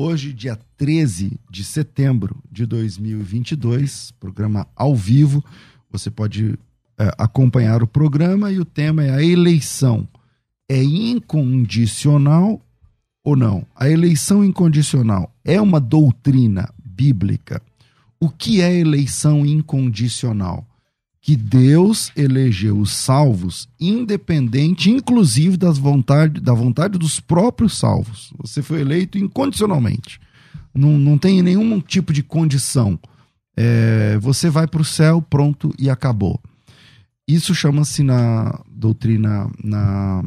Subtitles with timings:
[0.00, 5.44] Hoje, dia 13 de setembro de 2022, programa ao vivo.
[5.90, 6.56] Você pode
[6.96, 10.06] é, acompanhar o programa e o tema é a eleição.
[10.68, 12.64] É incondicional
[13.24, 13.66] ou não?
[13.74, 17.60] A eleição incondicional é uma doutrina bíblica.
[18.20, 20.64] O que é eleição incondicional?
[21.28, 28.32] Que Deus elegeu os salvos independente, inclusive das vontade, da vontade dos próprios salvos.
[28.38, 30.18] Você foi eleito incondicionalmente.
[30.72, 32.98] Não, não tem nenhum tipo de condição.
[33.54, 36.40] É, você vai para o céu, pronto e acabou.
[37.28, 40.24] Isso chama-se na doutrina, na,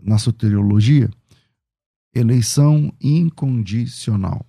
[0.00, 1.10] na soteriologia,
[2.14, 4.46] eleição incondicional.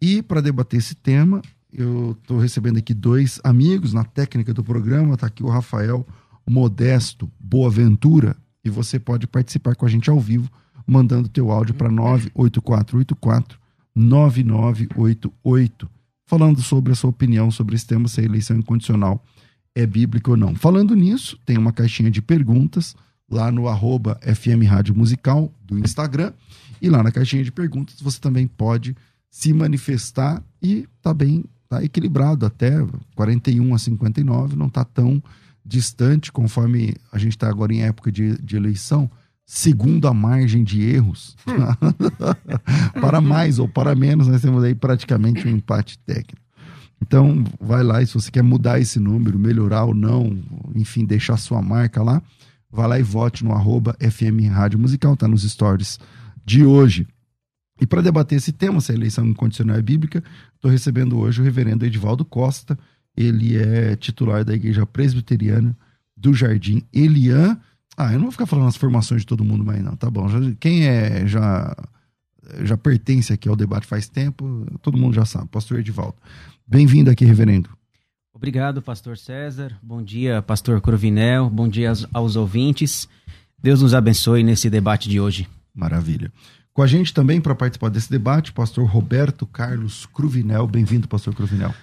[0.00, 1.40] E para debater esse tema,
[1.72, 5.14] eu estou recebendo aqui dois amigos na técnica do programa.
[5.14, 6.06] Está aqui o Rafael
[6.48, 8.36] Modesto Boaventura.
[8.64, 10.50] E você pode participar com a gente ao vivo,
[10.86, 13.58] mandando teu áudio para 98484
[13.94, 15.90] 9988,
[16.26, 19.22] falando sobre a sua opinião sobre esse tema, se a eleição incondicional
[19.74, 20.54] é bíblica ou não.
[20.54, 22.94] Falando nisso, tem uma caixinha de perguntas
[23.30, 26.32] lá no arroba FM Rádio Musical do Instagram.
[26.80, 28.96] E lá na caixinha de perguntas você também pode
[29.30, 31.14] se manifestar e tá
[31.72, 32.72] bem, tá equilibrado até
[33.14, 35.22] 41 a 59, não tá tão
[35.64, 39.10] distante conforme a gente está agora em época de, de eleição,
[39.46, 41.36] segundo a margem de erros.
[43.00, 46.42] para mais ou para menos, nós temos aí praticamente um empate técnico.
[47.00, 50.38] Então, vai lá e se você quer mudar esse número, melhorar ou não,
[50.74, 52.22] enfim, deixar sua marca lá,
[52.70, 55.98] vai lá e vote no arroba FM Rádio Musical, tá nos stories
[56.44, 57.06] de hoje.
[57.80, 60.22] E para debater esse tema, se a eleição incondicional é bíblica,
[60.62, 62.78] estou recebendo hoje o reverendo Edivaldo Costa.
[63.16, 65.76] Ele é titular da Igreja Presbiteriana
[66.16, 67.58] do Jardim Elian.
[67.96, 70.28] Ah, eu não vou ficar falando as formações de todo mundo mais não, tá bom.
[70.28, 71.76] Já, quem é já
[72.62, 75.48] já pertence aqui ao debate faz tempo, todo mundo já sabe.
[75.48, 76.16] Pastor Edivaldo.
[76.66, 77.68] Bem-vindo aqui, reverendo.
[78.32, 79.76] Obrigado, pastor César.
[79.82, 81.50] Bom dia, pastor Crovinel.
[81.50, 83.08] Bom dia aos, aos ouvintes.
[83.60, 85.48] Deus nos abençoe nesse debate de hoje.
[85.74, 86.32] Maravilha.
[86.74, 90.66] Com a gente também para participar desse debate, pastor Roberto Carlos Cruvinel.
[90.66, 91.74] Bem-vindo, pastor Cruvinel.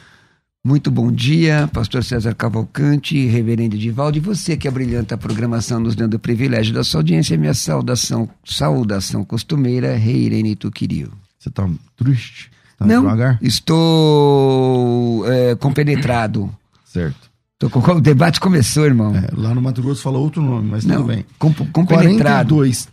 [0.66, 5.96] Muito bom dia, pastor César Cavalcante, reverendo Edivaldo, e você que abrilhanta a programação nos
[5.96, 11.14] dando o privilégio da sua audiência, minha saudação, saudação costumeira, Rei Irene Tuquirio.
[11.38, 12.52] Você está triste?
[12.78, 13.38] Tá Não, devagar?
[13.42, 16.54] estou é, compenetrado.
[16.84, 17.29] Certo.
[17.60, 19.14] Tô com, o debate começou, irmão.
[19.14, 21.26] É, lá no Mato Grosso falou outro nome, mas Não, tudo bem.
[21.38, 22.56] Com, compenetrado.
[22.56, 22.88] 42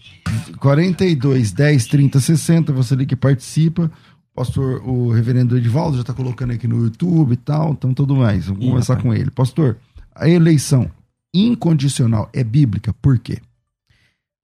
[0.58, 3.84] 42 10 30 60, você ali que participa.
[4.32, 8.16] O pastor, o reverendo Edivaldo já está colocando aqui no YouTube e tal, então tudo
[8.16, 8.46] mais.
[8.46, 9.30] Vamos começar com ele.
[9.30, 9.76] Pastor,
[10.12, 10.90] a eleição
[11.32, 13.38] incondicional é bíblica, por quê?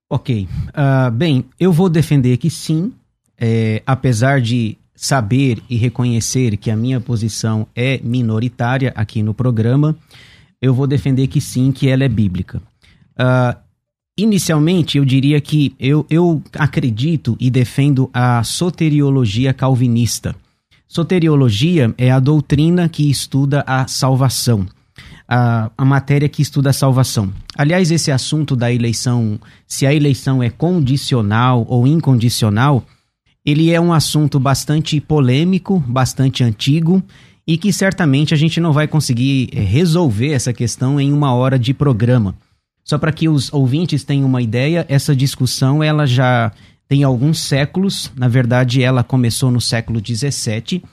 [0.09, 0.47] Ok.
[0.69, 2.93] Uh, bem, eu vou defender que sim,
[3.37, 9.95] é, apesar de saber e reconhecer que a minha posição é minoritária aqui no programa,
[10.61, 12.61] eu vou defender que sim, que ela é bíblica.
[13.19, 13.63] Uh,
[14.15, 20.35] Inicialmente, eu diria que eu, eu acredito e defendo a soteriologia calvinista.
[20.87, 24.67] Soteriologia é a doutrina que estuda a salvação,
[25.27, 27.33] a, a matéria que estuda a salvação.
[27.57, 32.85] Aliás, esse assunto da eleição, se a eleição é condicional ou incondicional,
[33.45, 37.03] ele é um assunto bastante polêmico, bastante antigo
[37.45, 41.59] e que certamente a gente não vai conseguir eh, resolver essa questão em uma hora
[41.59, 42.35] de programa.
[42.83, 46.51] Só para que os ouvintes tenham uma ideia, essa discussão ela já
[46.87, 48.11] tem alguns séculos.
[48.15, 50.83] Na verdade, ela começou no século XVII,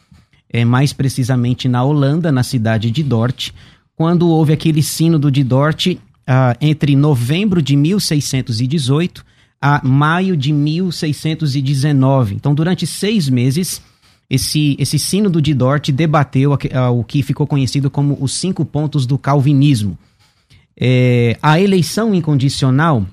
[0.53, 3.51] é, mais precisamente na Holanda, na cidade de Dort,
[3.95, 9.25] quando houve aquele sínodo de Dort ah, entre novembro de 1618
[9.61, 12.35] a maio de 1619.
[12.35, 13.83] Então, durante seis meses,
[14.29, 16.57] esse, esse sínodo de Dort debateu
[16.93, 19.99] o que ficou conhecido como os cinco pontos do calvinismo.
[20.79, 23.05] É, a eleição incondicional,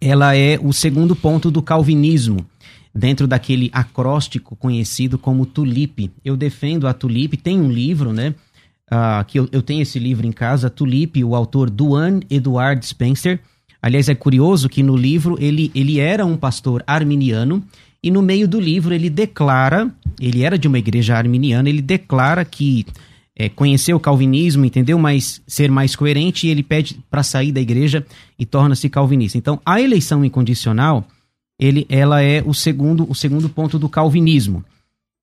[0.00, 2.46] ela é o segundo ponto do calvinismo,
[2.94, 6.12] dentro daquele acróstico conhecido como tulipe.
[6.24, 8.34] Eu defendo a tulipe, tem um livro, né?
[8.88, 13.40] Uh, que eu, eu, tenho esse livro em casa, Tulipe, o autor Duane Edward Spencer.
[13.80, 17.62] Aliás, é curioso que no livro ele, ele era um pastor arminiano
[18.02, 19.90] e no meio do livro ele declara,
[20.20, 22.86] ele era de uma igreja arminiana, ele declara que
[23.36, 24.98] é, conhecer o calvinismo, entendeu?
[24.98, 28.04] Mas ser mais coerente ele pede para sair da igreja
[28.38, 29.36] e torna-se calvinista.
[29.36, 31.06] Então, a eleição incondicional,
[31.58, 34.64] ele, ela é o segundo, o segundo ponto do calvinismo.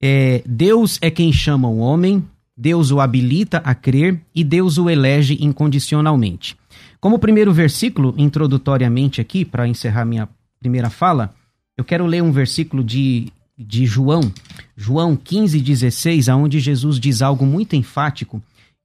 [0.01, 2.23] É, Deus é quem chama o homem,
[2.55, 6.55] Deus o habilita a crer e Deus o elege incondicionalmente.
[7.03, 11.35] Como primeiro versículo, introdutoriamente aqui, para encerrar minha primeira fala,
[11.77, 13.27] eu quero ler um versículo de,
[13.57, 14.31] de João,
[14.73, 18.41] João 15, 16, aonde Jesus diz algo muito enfático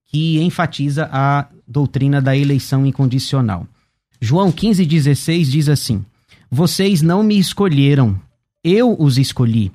[0.07, 3.65] que enfatiza a doutrina da eleição incondicional.
[4.21, 6.05] João 15, 16 diz assim:
[6.51, 8.21] Vocês não me escolheram,
[8.65, 9.71] eu os escolhi.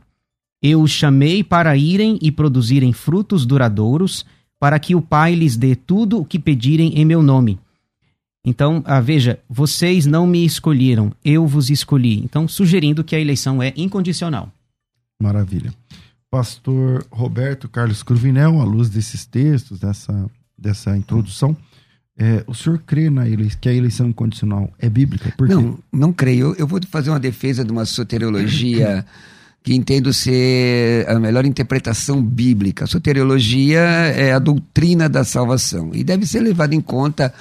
[0.62, 4.25] Eu os chamei para irem e produzirem frutos duradouros,
[4.60, 7.57] para que o Pai lhes dê tudo o que pedirem em meu nome.
[8.45, 12.22] Então, ah, veja, vocês não me escolheram, eu vos escolhi.
[12.24, 14.51] Então, sugerindo que a eleição é incondicional.
[15.22, 15.74] Maravilha.
[16.30, 21.56] Pastor Roberto Carlos Cruvinel, à luz desses textos, dessa, dessa introdução,
[22.18, 25.34] é, o senhor crê na eleição, que a eleição incondicional é bíblica?
[25.38, 26.54] Por não, não creio.
[26.57, 29.06] Eu vou fazer uma defesa de uma soteriologia
[29.63, 32.83] que entendo ser a melhor interpretação bíblica.
[32.83, 37.33] A soteriologia é a doutrina da salvação e deve ser levada em conta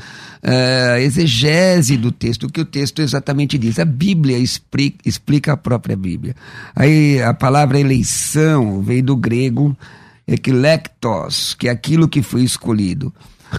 [0.43, 3.79] uh, exegese do texto, o que o texto exatamente diz.
[3.79, 6.37] A Bíblia explica, explica a própria Bíblia.
[6.77, 9.77] Aí a palavra eleição veio do grego
[10.27, 13.13] eklektos, que é aquilo que foi escolhido.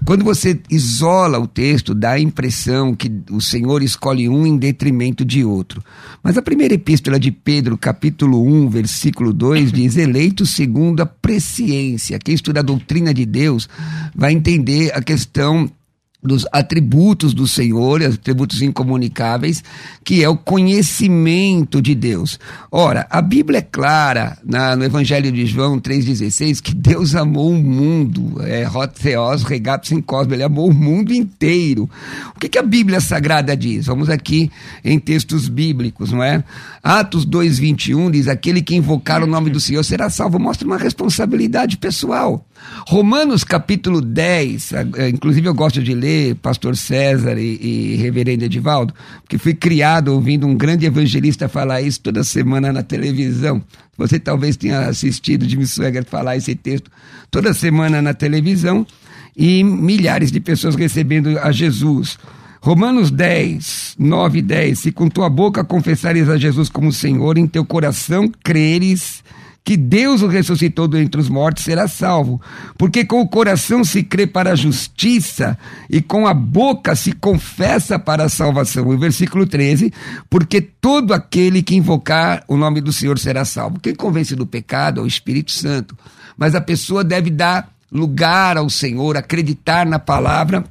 [0.06, 5.24] Quando você isola o texto, dá a impressão que o Senhor escolhe um em detrimento
[5.24, 5.84] de outro.
[6.24, 12.20] Mas a primeira epístola de Pedro, capítulo 1, versículo 2, diz: eleito segundo a presciência.
[12.20, 13.70] Quem estuda a doutrina de Deus
[14.16, 15.70] vai entender a questão
[16.24, 19.64] dos atributos do Senhor, atributos incomunicáveis,
[20.04, 22.40] que é o conhecimento de Deus.
[22.72, 27.56] Ora, a Bíblia é clara na, no Evangelho de João 3,16 que Deus amou o
[27.56, 31.90] mundo, é Rotheos, Regatos em Cosmo, ele amou o mundo inteiro.
[32.36, 33.86] O que, que a Bíblia Sagrada diz?
[33.86, 34.52] Vamos aqui
[34.84, 36.44] em textos bíblicos, não é?
[36.82, 40.40] Atos 2,21 diz: aquele que invocar o nome do Senhor será salvo.
[40.40, 42.46] Mostra uma responsabilidade pessoal.
[42.88, 44.72] Romanos capítulo 10,
[45.14, 50.46] inclusive eu gosto de ler pastor César e, e reverendo Edivaldo, porque fui criado ouvindo
[50.46, 53.64] um grande evangelista falar isso toda semana na televisão.
[53.98, 56.92] Você talvez tenha assistido Jimmy Swagger falar esse texto
[57.30, 58.86] toda semana na televisão
[59.36, 62.18] e milhares de pessoas recebendo a Jesus.
[62.62, 64.80] Romanos 10, 9 e 10.
[64.80, 69.24] Se com tua boca confessares a Jesus como Senhor, em teu coração creres
[69.64, 72.42] que Deus o ressuscitou dentre os mortos, será salvo.
[72.78, 75.58] Porque com o coração se crê para a justiça
[75.90, 78.88] e com a boca se confessa para a salvação.
[78.88, 79.94] O versículo 13,
[80.30, 83.80] porque todo aquele que invocar o nome do Senhor será salvo.
[83.80, 85.98] Quem convence do pecado é o Espírito Santo.
[86.38, 90.66] Mas a pessoa deve dar lugar ao Senhor, acreditar na palavra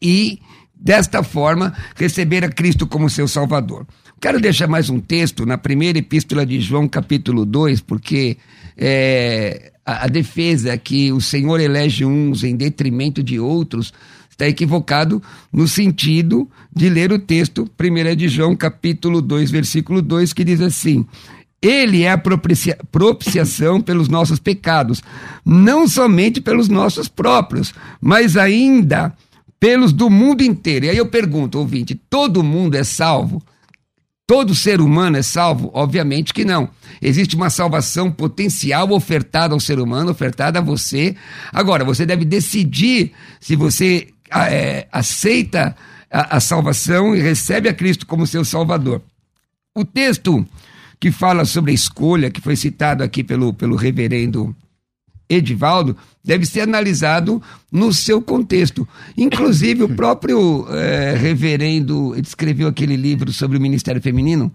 [0.00, 0.38] e,
[0.74, 3.86] desta forma, receber a Cristo como seu Salvador.
[4.20, 8.36] Quero deixar mais um texto na primeira epístola de João, capítulo 2, porque
[8.76, 13.94] é, a, a, defesa que o Senhor elege uns em detrimento de outros
[14.28, 20.34] está equivocado no sentido de ler o texto, 1 de João, capítulo 2, versículo 2,
[20.34, 21.06] que diz assim:
[21.62, 25.02] ele é a propicia propiciação pelos nossos pecados,
[25.46, 29.14] não somente pelos nossos próprios, mas ainda
[29.58, 30.84] pelos do mundo inteiro.
[30.84, 33.42] E aí eu pergunto, ouvinte, todo mundo é salvo?
[34.30, 35.72] Todo ser humano é salvo?
[35.74, 36.70] Obviamente que não.
[37.02, 41.16] Existe uma salvação potencial ofertada ao ser humano, ofertada a você.
[41.52, 43.10] Agora, você deve decidir
[43.40, 45.74] se você é, aceita
[46.08, 49.02] a, a salvação e recebe a Cristo como seu Salvador.
[49.76, 50.46] O texto
[51.00, 54.54] que fala sobre a escolha, que foi citado aqui pelo, pelo reverendo
[55.30, 58.86] Edivaldo, deve ser analisado no seu contexto.
[59.16, 64.52] Inclusive, o próprio é, reverendo escreveu aquele livro sobre o Ministério Feminino,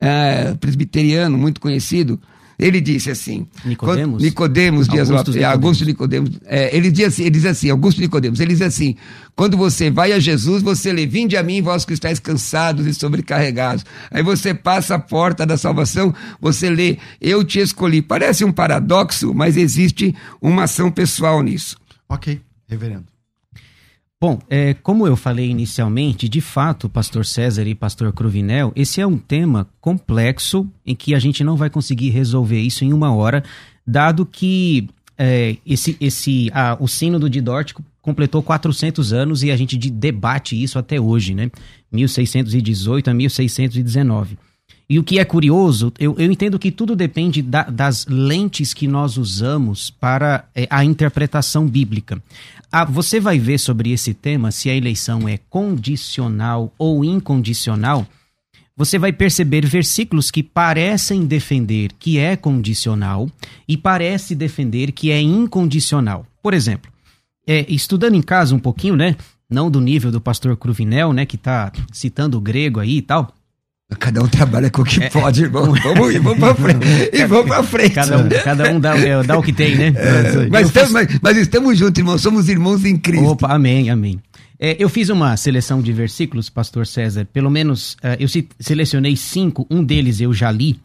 [0.00, 2.18] é, presbiteriano, muito conhecido,
[2.58, 3.46] Ele disse assim.
[3.64, 4.22] Nicodemos?
[4.22, 5.42] Nicodemos Dias Augusto Lopes.
[5.42, 6.30] é, Augusto Nicodemos.
[6.44, 8.96] É, ele, diz assim, ele diz assim, Augusto Nicodemos, ele diz assim:
[9.34, 12.94] quando você vai a Jesus, você lê, vinde a mim, vós que estáis cansados e
[12.94, 13.84] sobrecarregados.
[14.10, 18.00] Aí você passa a porta da salvação, você lê, eu te escolhi.
[18.00, 21.76] Parece um paradoxo, mas existe uma ação pessoal nisso.
[22.08, 23.15] Ok, reverendo.
[24.18, 29.06] Bom, é, como eu falei inicialmente, de fato, pastor César e pastor Cruvinel, esse é
[29.06, 33.44] um tema complexo em que a gente não vai conseguir resolver isso em uma hora,
[33.86, 39.56] dado que é, esse, esse, ah, o sino do Didort completou 400 anos e a
[39.56, 41.50] gente debate isso até hoje, né?
[41.92, 44.38] 1618 a 1619.
[44.88, 48.86] E o que é curioso, eu, eu entendo que tudo depende da, das lentes que
[48.86, 52.22] nós usamos para é, a interpretação bíblica.
[52.70, 58.06] Ah, você vai ver sobre esse tema se a eleição é condicional ou incondicional.
[58.76, 63.28] Você vai perceber versículos que parecem defender que é condicional
[63.66, 66.26] e parece defender que é incondicional.
[66.42, 66.92] Por exemplo,
[67.46, 69.16] é, estudando em casa um pouquinho, né?
[69.48, 71.24] Não do nível do pastor Cruvinel, né?
[71.24, 73.32] Que está citando o grego aí e tal.
[74.00, 75.72] Cada um trabalha com o que é, pode, irmão.
[75.80, 76.86] Vamos ir, vamos pra frente.
[77.12, 77.94] E vamos pra frente.
[77.94, 79.92] Cada um, cada um dá, é, dá, o que tem, né?
[79.96, 82.18] É, mas, estamos, mas, mas, estamos juntos, irmão.
[82.18, 83.28] Somos irmãos em Cristo.
[83.28, 84.20] Opa, amém, amém.
[84.58, 87.28] É, eu fiz uma seleção de versículos, pastor César.
[87.32, 88.26] Pelo menos uh, eu
[88.58, 90.80] selecionei cinco, um deles eu já li.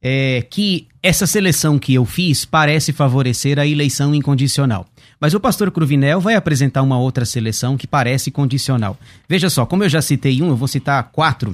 [0.00, 4.86] É, que essa seleção que eu fiz parece favorecer a eleição incondicional.
[5.20, 8.96] Mas o pastor Cruvinel vai apresentar uma outra seleção que parece condicional.
[9.28, 11.52] Veja só, como eu já citei um, eu vou citar quatro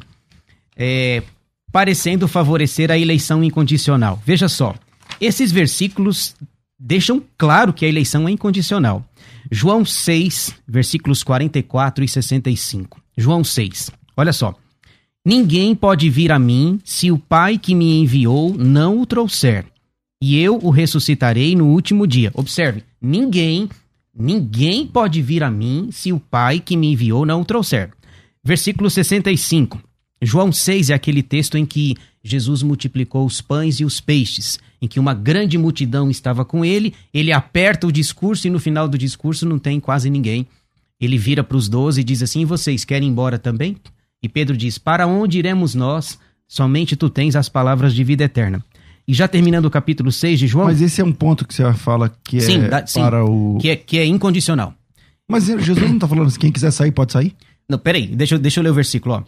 [0.77, 1.23] é,
[1.73, 4.23] parecendo favorecer a eleição incondicional.
[4.25, 4.75] Veja só,
[5.21, 6.35] esses versículos
[6.79, 9.05] deixam claro que a eleição é incondicional.
[9.51, 13.01] João 6, versículos 44 e 65.
[13.17, 14.55] João 6, olha só.
[15.25, 19.65] Ninguém pode vir a mim se o Pai que me enviou não o trouxer,
[20.23, 22.31] e eu o ressuscitarei no último dia.
[22.35, 23.69] Observe, ninguém,
[24.15, 27.91] ninguém pode vir a mim se o Pai que me enviou não o trouxer.
[28.43, 29.81] Versículo 65.
[30.25, 34.89] João 6 é aquele texto em que Jesus multiplicou os pães e os peixes, em
[34.89, 38.97] que uma grande multidão estava com ele, ele aperta o discurso e no final do
[38.97, 40.47] discurso não tem quase ninguém.
[41.01, 43.77] Ele vira para os doze e diz assim: Vocês querem ir embora também?
[44.23, 46.19] E Pedro diz: Para onde iremos nós?
[46.49, 48.65] Somente tu tens as palavras de vida eterna.
[49.07, 50.67] E já terminando o capítulo 6 de João.
[50.67, 53.59] Mas esse é um ponto que você fala que é sim, da, sim, para o.
[53.61, 54.75] Que é, que é incondicional.
[55.29, 57.35] Mas Jesus não está falando assim: quem quiser sair, pode sair?
[57.69, 59.23] Não, peraí, deixa, deixa eu ler o versículo, ó.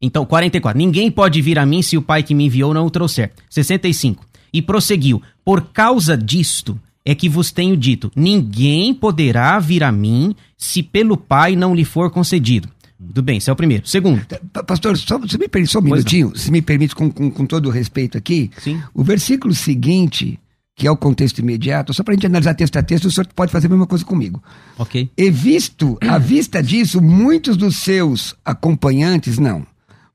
[0.00, 0.78] Então, 44.
[0.78, 3.32] Ninguém pode vir a mim se o Pai que me enviou não o trouxer.
[3.48, 4.24] 65.
[4.52, 10.34] E prosseguiu: Por causa disto é que vos tenho dito: ninguém poderá vir a mim
[10.56, 12.68] se pelo Pai não lhe for concedido.
[12.98, 13.86] Tudo bem, esse é o primeiro.
[13.86, 14.26] Segundo.
[14.66, 17.66] Pastor, só, você me permite só um minutinho, se me permite, com, com, com todo
[17.66, 18.50] o respeito aqui.
[18.58, 18.82] Sim.
[18.94, 20.40] O versículo seguinte,
[20.74, 23.26] que é o contexto imediato, só para a gente analisar texto a texto, o senhor
[23.34, 24.42] pode fazer a mesma coisa comigo.
[24.78, 25.10] Ok.
[25.14, 29.66] E visto, à vista disso, muitos dos seus acompanhantes, não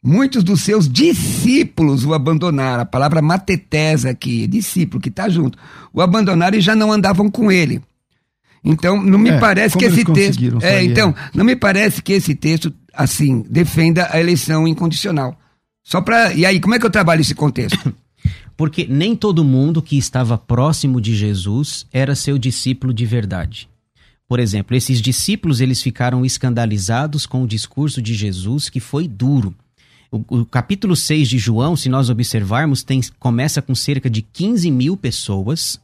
[0.03, 2.81] Muitos dos seus discípulos o abandonaram.
[2.81, 5.57] A palavra matetesa aqui, discípulo que está junto,
[5.93, 7.81] o abandonaram e já não andavam com ele.
[8.63, 10.59] Então, não me é, parece que esse texto.
[10.61, 15.37] É, então, não me parece que esse texto, assim, defenda a eleição incondicional.
[15.83, 16.33] Só para.
[16.33, 17.93] E aí, como é que eu trabalho esse contexto?
[18.55, 23.67] Porque nem todo mundo que estava próximo de Jesus era seu discípulo de verdade.
[24.27, 29.55] Por exemplo, esses discípulos eles ficaram escandalizados com o discurso de Jesus, que foi duro.
[30.11, 34.69] O, o, capítulo 6 de João, se nós observarmos, tem, começa com cerca de 15
[34.69, 35.79] mil pessoas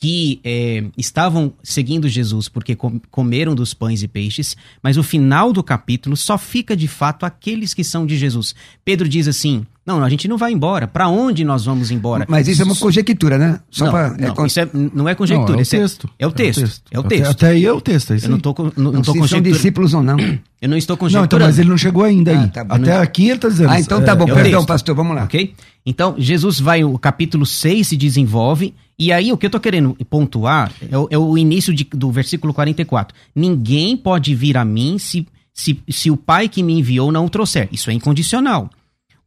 [0.00, 5.52] que é, estavam seguindo Jesus porque com, comeram dos pães e peixes, mas o final
[5.52, 8.52] do capítulo só fica de fato aqueles que são de Jesus.
[8.84, 10.86] Pedro diz assim: não, a gente não vai embora.
[10.86, 12.24] Para onde nós vamos embora?
[12.28, 13.58] Mas isso é uma conjectura, né?
[13.68, 15.52] Só não, pra, é não, isso é, não é conjectura.
[15.52, 16.10] Não, é, o texto.
[16.18, 16.60] É, é, o texto.
[16.60, 16.82] É o texto.
[16.92, 17.22] É o texto.
[17.22, 18.12] Até, até aí é o texto.
[18.12, 20.16] É eu não estou não, não tô são discípulos ou não.
[20.60, 21.28] Eu não estou conjecturando.
[21.32, 22.36] Não, então, mas ele não chegou ainda aí.
[22.36, 23.70] Ah, tá até aqui ele está dizendo.
[23.70, 24.28] Ah, então tá bom.
[24.28, 25.24] É, perdão, pastor, vamos lá.
[25.24, 25.52] Ok?
[25.84, 29.96] Então, Jesus vai, o capítulo 6 se desenvolve, e aí o que eu estou querendo
[30.08, 33.16] pontuar é o, é o início de, do versículo 44.
[33.34, 37.28] Ninguém pode vir a mim se, se, se o Pai que me enviou não o
[37.28, 37.68] trouxer.
[37.72, 38.70] Isso é incondicional.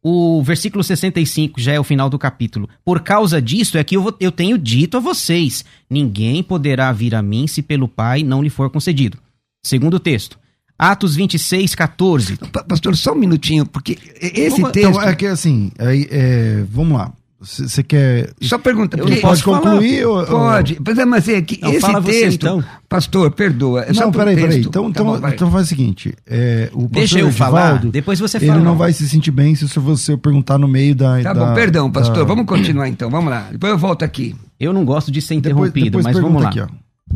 [0.08, 2.70] O versículo 65 já é o final do capítulo.
[2.84, 7.24] Por causa disso é que eu, eu tenho dito a vocês: ninguém poderá vir a
[7.24, 9.18] mim se pelo Pai não lhe for concedido.
[9.66, 10.38] Segundo texto.
[10.78, 12.38] Atos 26, 14.
[12.68, 14.90] Pastor, só um minutinho, porque esse vamos, texto.
[14.90, 17.12] Então, é que assim, é, é, vamos lá.
[17.46, 18.34] Você quer.
[18.42, 18.98] Só pergunta.
[18.98, 20.06] Eu porque- não posso Pode concluir?
[20.06, 20.78] Ou, ou- Pode.
[20.86, 22.64] Mas, é, mas é que Não, esse fala você, texto, então.
[22.90, 23.82] pastor, perdoa.
[23.84, 24.52] É Não, peraí, peraí.
[24.56, 24.70] texto.
[24.70, 28.20] Então, Tá então, bom, então faz o seguinte: é, o Deixa eu falar, Edivaldo, depois
[28.20, 28.60] você Ele fala.
[28.60, 31.22] não vai se sentir bem se você perguntar no meio da.
[31.22, 32.18] Tá da- bom, perdão, pastor.
[32.18, 33.10] da- Vamos continuar então.
[33.10, 33.48] Vamos lá.
[33.52, 34.36] Depois eu volto aqui.
[34.60, 36.50] Eu não gosto de ser Depois, interrompido, depois mas pergunta vamos lá.
[36.50, 37.16] aqui, ó.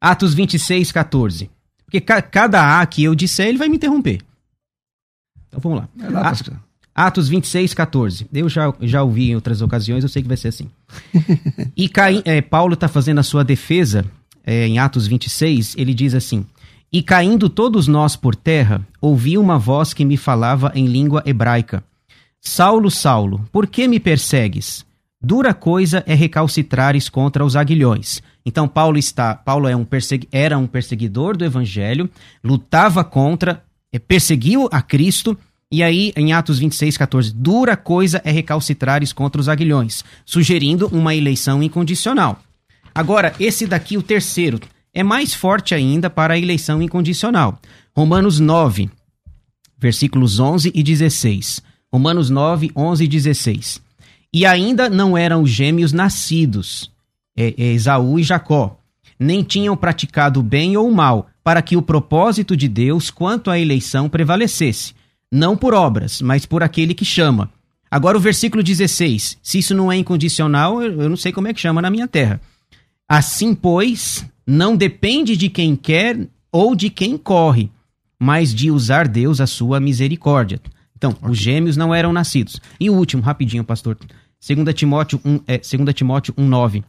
[0.00, 1.50] Atos 26, 14.
[1.84, 4.20] Porque ca- cada A que eu disser, ele vai me interromper.
[5.48, 5.88] Então vamos lá.
[5.96, 6.54] Vai lá, A- pastor.
[6.94, 8.26] Atos 26, 14.
[8.32, 10.68] Eu já, já ouvi em outras ocasiões, eu sei que vai ser assim.
[11.76, 14.04] e Caim, é, Paulo está fazendo a sua defesa
[14.44, 16.44] é, em Atos 26, ele diz assim:
[16.92, 21.82] E caindo todos nós por terra, ouvi uma voz que me falava em língua hebraica:
[22.40, 24.84] Saulo, Saulo, por que me persegues?
[25.22, 28.22] Dura coisa é recalcitrares contra os aguilhões.
[28.44, 32.08] Então Paulo está, Paulo é um persegui- era um perseguidor do evangelho,
[32.42, 35.36] lutava contra, eh, perseguiu a Cristo,
[35.72, 41.14] e aí em Atos 26, 14, dura coisa é recalcitrares contra os aguilhões, sugerindo uma
[41.14, 42.40] eleição incondicional.
[42.94, 44.58] Agora, esse daqui, o terceiro,
[44.92, 47.60] é mais forte ainda para a eleição incondicional.
[47.96, 48.90] Romanos 9,
[49.78, 51.62] versículos 11 e 16.
[51.92, 53.82] Romanos 9, 11 e 16.
[54.32, 56.90] E ainda não eram gêmeos nascidos,
[57.36, 58.78] é, é, Esaú e Jacó,
[59.18, 64.08] nem tinham praticado bem ou mal, para que o propósito de Deus quanto à eleição
[64.08, 64.94] prevalecesse,
[65.30, 67.50] não por obras, mas por aquele que chama.
[67.90, 71.60] Agora o versículo 16, se isso não é incondicional, eu não sei como é que
[71.60, 72.40] chama na minha terra.
[73.08, 77.70] Assim, pois, não depende de quem quer ou de quem corre,
[78.18, 80.60] mas de usar Deus a sua misericórdia.
[80.96, 82.60] Então, os gêmeos não eram nascidos.
[82.78, 83.96] E o último, rapidinho, pastor.
[84.46, 86.84] 2 Timóteo 1, é, 2 Timóteo 1, 9.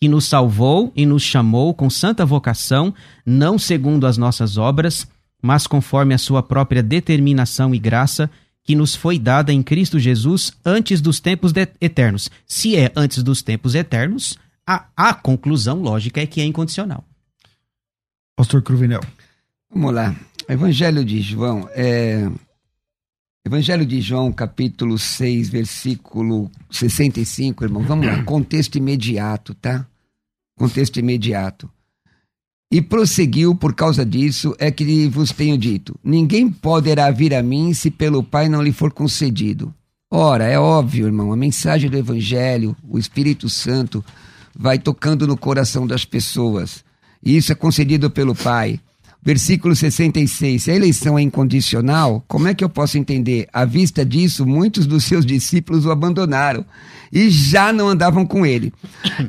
[0.00, 2.92] Que nos salvou e nos chamou com santa vocação,
[3.24, 5.06] não segundo as nossas obras,
[5.42, 8.30] mas conforme a sua própria determinação e graça,
[8.64, 12.30] que nos foi dada em Cristo Jesus antes dos tempos eternos.
[12.46, 17.04] Se é antes dos tempos eternos, a, a conclusão lógica é que é incondicional.
[18.36, 19.00] Pastor Cruvinel.
[19.68, 20.14] Vamos lá.
[20.48, 22.30] Evangelho de João, é...
[23.44, 27.82] Evangelho de João, capítulo 6, versículo 65, irmão.
[27.82, 28.22] Vamos lá.
[28.22, 29.84] Contexto imediato, tá?
[30.56, 31.68] Contexto imediato.
[32.72, 37.74] E prosseguiu por causa disso, é que vos tenho dito: ninguém poderá vir a mim
[37.74, 39.74] se pelo Pai não lhe for concedido.
[40.10, 44.02] Ora, é óbvio, irmão, a mensagem do Evangelho, o Espírito Santo,
[44.56, 46.82] vai tocando no coração das pessoas.
[47.22, 48.80] E isso é concedido pelo Pai.
[49.24, 50.64] Versículo 66.
[50.64, 53.46] Se a eleição é incondicional, como é que eu posso entender?
[53.52, 56.66] À vista disso, muitos dos seus discípulos o abandonaram
[57.12, 58.72] e já não andavam com ele.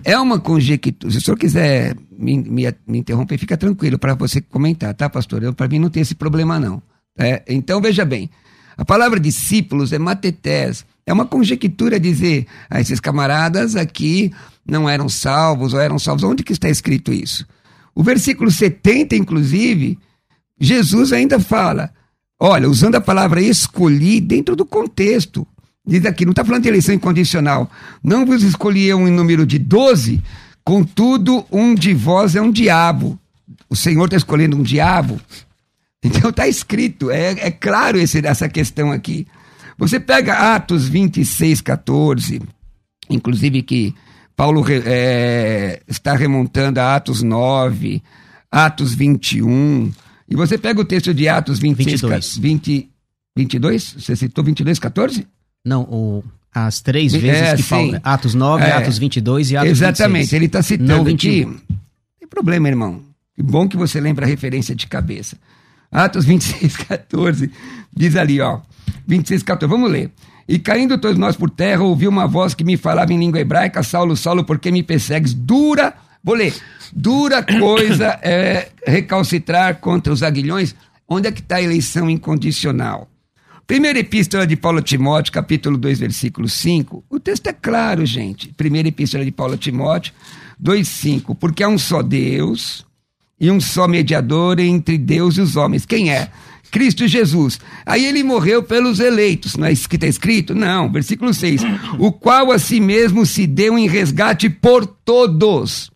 [0.03, 1.11] É uma conjectura.
[1.11, 5.53] Se o senhor quiser me, me, me interromper, fica tranquilo para você comentar, tá, pastor?
[5.53, 6.81] Para mim não tem esse problema, não.
[7.17, 8.31] É, então, veja bem.
[8.75, 10.83] A palavra discípulos é matetés.
[11.05, 14.31] É uma conjectura dizer, ah, esses camaradas aqui
[14.65, 16.23] não eram salvos ou eram salvos.
[16.23, 17.45] Onde que está escrito isso?
[17.95, 19.97] O versículo 70, inclusive,
[20.59, 21.91] Jesus ainda fala,
[22.39, 25.45] olha, usando a palavra escolhi dentro do contexto.
[25.85, 27.69] Diz aqui, não está falando de eleição incondicional.
[28.03, 30.23] Não vos escolhi eu em número de 12,
[30.63, 33.19] contudo, um de vós é um diabo.
[33.69, 35.19] O Senhor está escolhendo um diabo.
[36.05, 39.25] Então está escrito, é, é claro esse, essa questão aqui.
[39.77, 42.41] Você pega Atos 26, 14,
[43.09, 43.95] inclusive que
[44.35, 48.01] Paulo é, está remontando a Atos 9,
[48.51, 49.91] Atos 21,
[50.27, 52.37] e você pega o texto de Atos 26, 22.
[52.37, 52.89] 20,
[53.37, 53.95] 22?
[53.99, 55.27] Você citou 22, 14?
[55.65, 57.69] Não, o- as três É, vezes que sim.
[57.69, 57.99] Paulo.
[58.03, 58.71] Atos 9, É.
[58.73, 60.33] Atos 22 e Atos Exatamente, 26.
[60.33, 61.11] ele está citando Não aqui.
[61.45, 61.49] 21.
[61.49, 61.57] Não
[62.19, 63.01] tem problema, irmão.
[63.35, 65.37] Que bom que você lembra a referência de cabeça.
[65.91, 67.51] Atos 26, 14,
[67.95, 68.59] diz ali, ó.
[69.07, 70.11] 26, 14, vamos ler.
[70.47, 73.83] E caindo todos nós por terra, ouvi uma voz que me falava em língua hebraica:
[73.83, 75.33] Saulo, Saulo, por que me persegues?
[75.33, 76.53] Dura, vou ler.
[76.91, 80.75] Dura coisa é recalcitrar contra os aguilhões.
[81.07, 83.09] Onde é que está a eleição incondicional?
[83.65, 87.05] Primeira epístola de Paulo a Timóteo, capítulo 2, versículo 5.
[87.09, 88.53] O texto é claro, gente.
[88.53, 90.13] Primeira epístola de Paulo a Timóteo,
[90.59, 91.35] 2, 5.
[91.35, 92.85] Porque há um só Deus
[93.39, 95.85] e um só mediador entre Deus e os homens.
[95.85, 96.29] Quem é?
[96.73, 97.59] Cristo Jesus.
[97.85, 100.55] Aí ele morreu pelos eleitos, não é isso que está escrito?
[100.55, 101.61] Não, versículo 6.
[101.99, 105.91] O qual a si mesmo se deu em resgate por todos.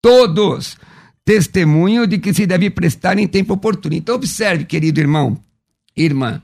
[0.00, 0.76] Todos.
[1.24, 3.96] Testemunho de que se deve prestar em tempo oportuno.
[3.96, 5.36] Então, observe, querido irmão,
[5.96, 6.40] irmã.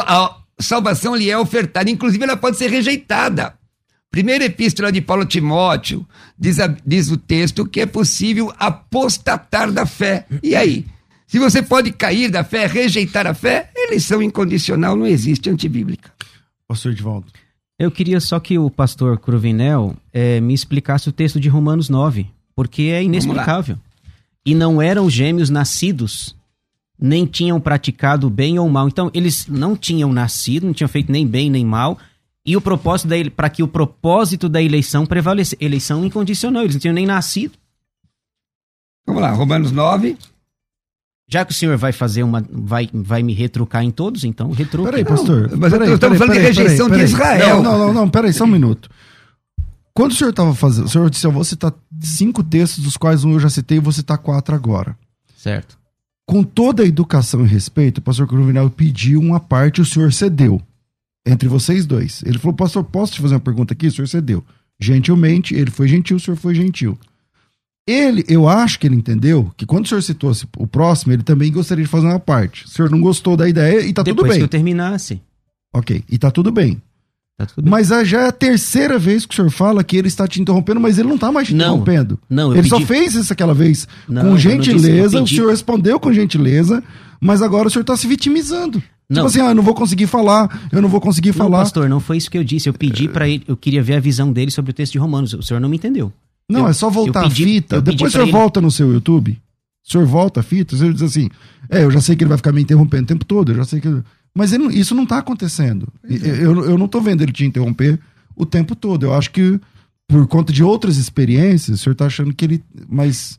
[0.00, 3.54] A salvação lhe é ofertada, inclusive ela pode ser rejeitada.
[4.10, 6.04] Primeira epístola de Paulo Timóteo,
[6.36, 10.26] diz, a- diz o texto que é possível apostatar da fé.
[10.42, 10.84] E aí?
[11.28, 16.10] Se você pode cair da fé, rejeitar a fé, eleição incondicional não existe antibíblica.
[16.66, 17.26] Pastor Edivaldo.
[17.78, 22.26] Eu queria só que o pastor Cruvinel é, me explicasse o texto de Romanos 9,
[22.56, 23.76] porque é inexplicável.
[24.44, 26.34] E não eram gêmeos nascidos,
[26.98, 28.88] nem tinham praticado bem ou mal.
[28.88, 31.98] Então, eles não tinham nascido, não tinham feito nem bem nem mal.
[32.44, 36.94] E o propósito para que o propósito da eleição prevalecesse, eleição incondicional, eles não tinham
[36.94, 37.52] nem nascido.
[39.06, 40.16] Vamos lá, Romanos 9,
[41.28, 42.42] já que o senhor vai fazer uma.
[42.50, 44.90] vai, vai me retrucar em todos, então retruca.
[44.90, 45.54] Peraí, pastor.
[45.56, 47.62] Mas peraí, estamos falando de rejeição de Israel.
[47.62, 48.88] Não, não, não, peraí, só um minuto.
[49.92, 50.86] Quando o senhor estava fazendo.
[50.86, 53.80] O senhor disse, eu vou citar cinco textos, dos quais um eu já citei, e
[53.80, 54.96] vou citar quatro agora.
[55.36, 55.76] Certo.
[56.24, 60.12] Com toda a educação e respeito, o pastor Cruvinel pediu uma parte e o senhor
[60.12, 60.62] cedeu.
[61.26, 62.22] Entre vocês dois.
[62.24, 63.88] Ele falou, pastor, posso te fazer uma pergunta aqui?
[63.88, 64.44] O senhor cedeu.
[64.80, 66.96] Gentilmente, ele foi gentil, o senhor foi gentil.
[67.90, 71.50] Ele, eu acho que ele entendeu que quando o senhor citou o próximo, ele também
[71.50, 72.66] gostaria de fazer uma parte.
[72.66, 74.38] O senhor não gostou da ideia e tá Depois tudo bem.
[74.38, 75.20] que eu terminasse.
[75.74, 76.80] Ok, e tá tudo bem.
[77.38, 77.70] Tá tudo bem.
[77.70, 80.80] Mas já é a terceira vez que o senhor fala que ele está te interrompendo,
[80.80, 81.76] mas ele não tá mais te Não.
[81.78, 82.18] interrompendo.
[82.28, 85.98] Não, ele só pedi- fez isso aquela vez Não, com gentileza, disse, o senhor respondeu
[86.00, 86.82] com gentileza,
[87.20, 88.82] mas agora o senhor tá se vitimizando.
[89.08, 89.22] Não.
[89.22, 91.58] Tipo assim, ah, eu não vou conseguir falar, eu não vou conseguir Não, falar.
[91.60, 92.68] pastor, não foi isso que eu disse.
[92.68, 95.32] Eu pedi para ele, eu queria ver a visão dele sobre o texto de Romanos.
[95.32, 96.12] O senhor não me entendeu.
[96.50, 97.76] Não, Eu- é só voltar pedi- a fita.
[97.76, 99.38] eu Depois senhor ele- volta no seu YouTube.
[99.86, 101.28] O senhor volta a fita, o senhor diz assim:
[101.70, 103.64] É, eu já sei que ele vai ficar me interrompendo o tempo todo, eu já
[103.64, 103.88] sei que.
[103.88, 104.02] ele-"
[104.34, 105.88] Mas ele isso não tá acontecendo.
[106.08, 106.14] é.
[106.14, 107.98] Eu, eu não tô vendo ele te interromper
[108.36, 109.04] o tempo todo.
[109.06, 109.58] Eu acho que,
[110.06, 112.62] por conta de outras experiências, o senhor tá achando que ele.
[112.88, 113.38] Mas.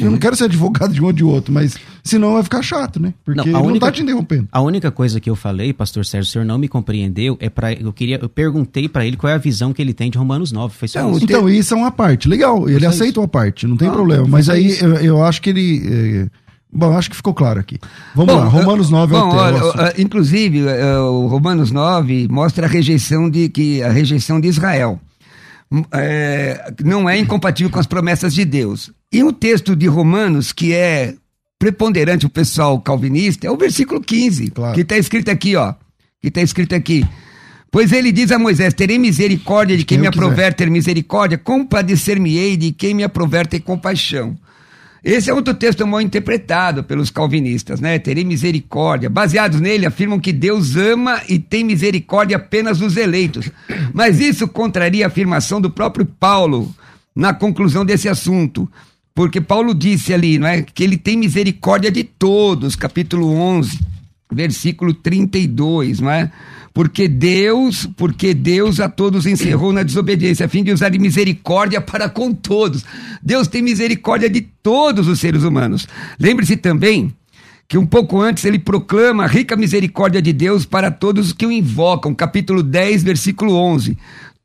[0.00, 3.00] Eu não quero ser advogado de um ou de outro, mas senão vai ficar chato,
[3.00, 3.12] né?
[3.24, 4.48] Porque Não, a ele não única- tá te interrompendo.
[4.52, 7.72] A única coisa que eu falei, pastor Sérgio, o senhor não me compreendeu, é para
[7.72, 10.52] eu queria, eu perguntei para ele qual é a visão que ele tem de Romanos
[10.52, 10.74] 9.
[10.74, 11.24] Foi só Não, isso.
[11.24, 12.28] Então, isso é uma parte.
[12.28, 14.26] Legal, ele Só aceita uma parte, não tem Não, problema.
[14.28, 15.82] Mas aí eu, eu acho que ele.
[15.84, 16.44] eh,
[16.76, 17.78] Bom, acho que ficou claro aqui.
[18.16, 19.80] Vamos Bom, lá, Romanos 9 é o bom, olha, o assunto.
[19.80, 25.00] uh, inclusive, uh, o Romanos 9 mostra a rejeição de, que, a rejeição de Israel.
[25.92, 28.90] É, não é incompatível com as promessas de Deus.
[29.14, 31.14] E o texto de Romanos, que é
[31.58, 34.74] preponderante o pessoal calvinista, é o versículo 15, Claro.
[34.74, 35.74] que está escrito aqui, ó.
[36.20, 37.06] Que está escrito aqui.
[37.70, 40.70] Pois ele diz a Moisés: Terei misericórdia de quem, quem me eu quiser." aprover ter
[40.70, 44.36] misericórdia, compadecer-me-ei de quem me aprover ter compaixão.
[45.02, 47.98] Esse é outro texto mal interpretado pelos calvinistas, né?
[47.98, 49.10] Terei misericórdia.
[49.10, 53.50] Baseados nele, afirmam que Deus ama e tem misericórdia apenas dos eleitos.
[53.92, 56.74] Mas isso contraria a afirmação do próprio Paulo
[57.14, 58.68] na conclusão desse assunto.
[59.14, 60.62] Porque Paulo disse ali, não é?
[60.62, 63.78] Que ele tem misericórdia de todos, capítulo 11,
[64.32, 66.32] versículo 32, não é?
[66.72, 71.80] Porque Deus, porque Deus a todos encerrou na desobediência, a fim de usar de misericórdia
[71.80, 72.84] para com todos.
[73.22, 75.86] Deus tem misericórdia de todos os seres humanos.
[76.18, 77.14] Lembre-se também
[77.68, 81.46] que um pouco antes ele proclama a rica misericórdia de Deus para todos os que
[81.46, 83.96] o invocam, capítulo 10, versículo 11.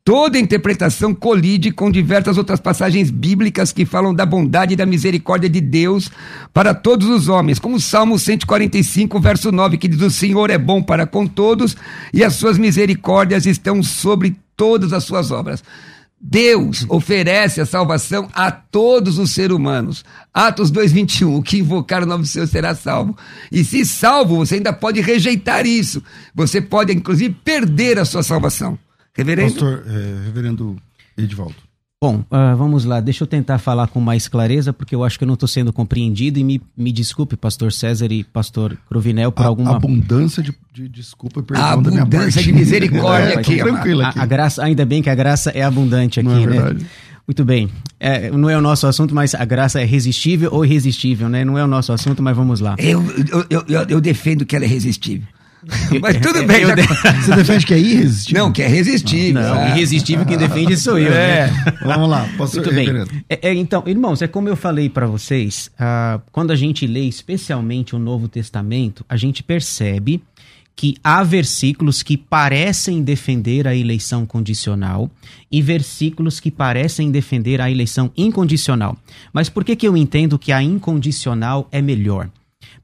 [0.02, 5.48] Toda interpretação colide com diversas outras passagens bíblicas que falam da bondade e da misericórdia
[5.48, 6.10] de Deus
[6.54, 10.56] para todos os homens, como o Salmo 145, verso 9, que diz: O Senhor é
[10.56, 11.76] bom para com todos
[12.14, 15.62] e as suas misericórdias estão sobre todas as suas obras.
[16.18, 20.02] Deus oferece a salvação a todos os seres humanos.
[20.32, 23.16] Atos 2:21, o que invocar o nome do Senhor será salvo.
[23.52, 26.02] E se salvo, você ainda pode rejeitar isso.
[26.34, 28.78] Você pode inclusive perder a sua salvação.
[29.16, 29.50] Reverendo?
[29.52, 30.76] Pastor, eh, reverendo
[31.16, 31.54] Edivaldo.
[32.02, 35.24] Bom, ah, vamos lá, deixa eu tentar falar com mais clareza, porque eu acho que
[35.24, 39.42] eu não estou sendo compreendido e me, me desculpe, pastor César e pastor Cruvinel, por
[39.42, 39.76] A- alguma...
[39.76, 42.44] Abundância de, de desculpa e perdão A da minha abundância parte.
[42.46, 44.18] de misericórdia É, aqui, tranquilo A, aqui.
[44.18, 46.46] a graça, ainda bem que a graça é abundante aqui, Não é né?
[46.46, 46.86] verdade?
[47.28, 47.68] Muito bem.
[48.00, 51.44] É, não é o nosso assunto, mas a graça é resistível ou irresistível, né?
[51.44, 52.74] Não é o nosso assunto, mas vamos lá.
[52.78, 53.04] Eu,
[53.50, 55.28] eu, eu- eu defendo que ela é resistível.
[56.00, 56.74] Mas tudo bem, já...
[56.74, 56.82] de-
[57.22, 58.44] Você defende que é irresistível?
[58.44, 59.42] Não, que é resistível.
[59.42, 59.68] Não, ah.
[59.68, 61.46] irresistível quem defende sou eu, É.
[61.48, 61.76] né?
[61.82, 63.22] Vamos lá, pastor Muito bem.
[63.28, 67.04] É, é, então, irmãos, é como eu falei para vocês, ah, quando a gente lê
[67.04, 70.22] especialmente o Novo Testamento, a gente percebe
[70.74, 75.10] que há versículos que parecem defender a eleição condicional
[75.52, 78.96] e versículos que parecem defender a eleição incondicional.
[79.30, 82.30] Mas por que, que eu entendo que a incondicional é melhor?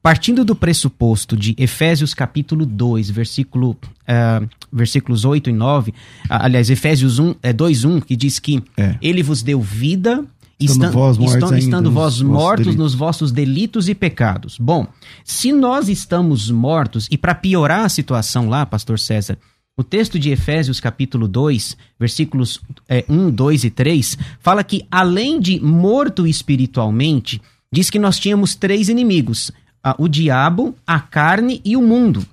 [0.07, 3.75] Partindo do pressuposto de Efésios capítulo 2, versículo,
[4.07, 4.41] ah,
[4.71, 5.93] versículos 8 e 9,
[6.29, 8.95] ah, aliás, Efésios 1, é, 2, 1, que diz que É.
[9.01, 10.23] ele vos deu vida,
[10.57, 12.83] Estando estan- vós mortos estando nos vós vossos mortos delitos.
[12.85, 14.57] nos vossos delitos e pecados.
[14.57, 14.87] Bom,
[15.25, 19.37] se nós estamos mortos, e para piorar a situação lá, pastor César,
[19.75, 25.37] o texto de Efésios capítulo 2, versículos é, 1, 2 e 3, fala que além
[25.37, 29.51] de morto espiritualmente, diz que nós tínhamos três inimigos:
[29.97, 32.25] o diabo, a carne e o mundo.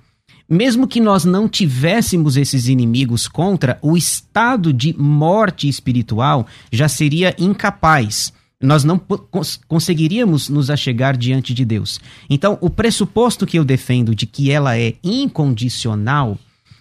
[0.47, 7.35] mesmo que nós não tivéssemos esses inimigos contra, o estado de morte espiritual já seria
[7.39, 8.31] incapaz.
[8.61, 11.99] Nós não cons conseguiríamos nos achegar diante de Deus.
[12.29, 16.37] Então, o pressuposto que eu defendo de que ela é incondicional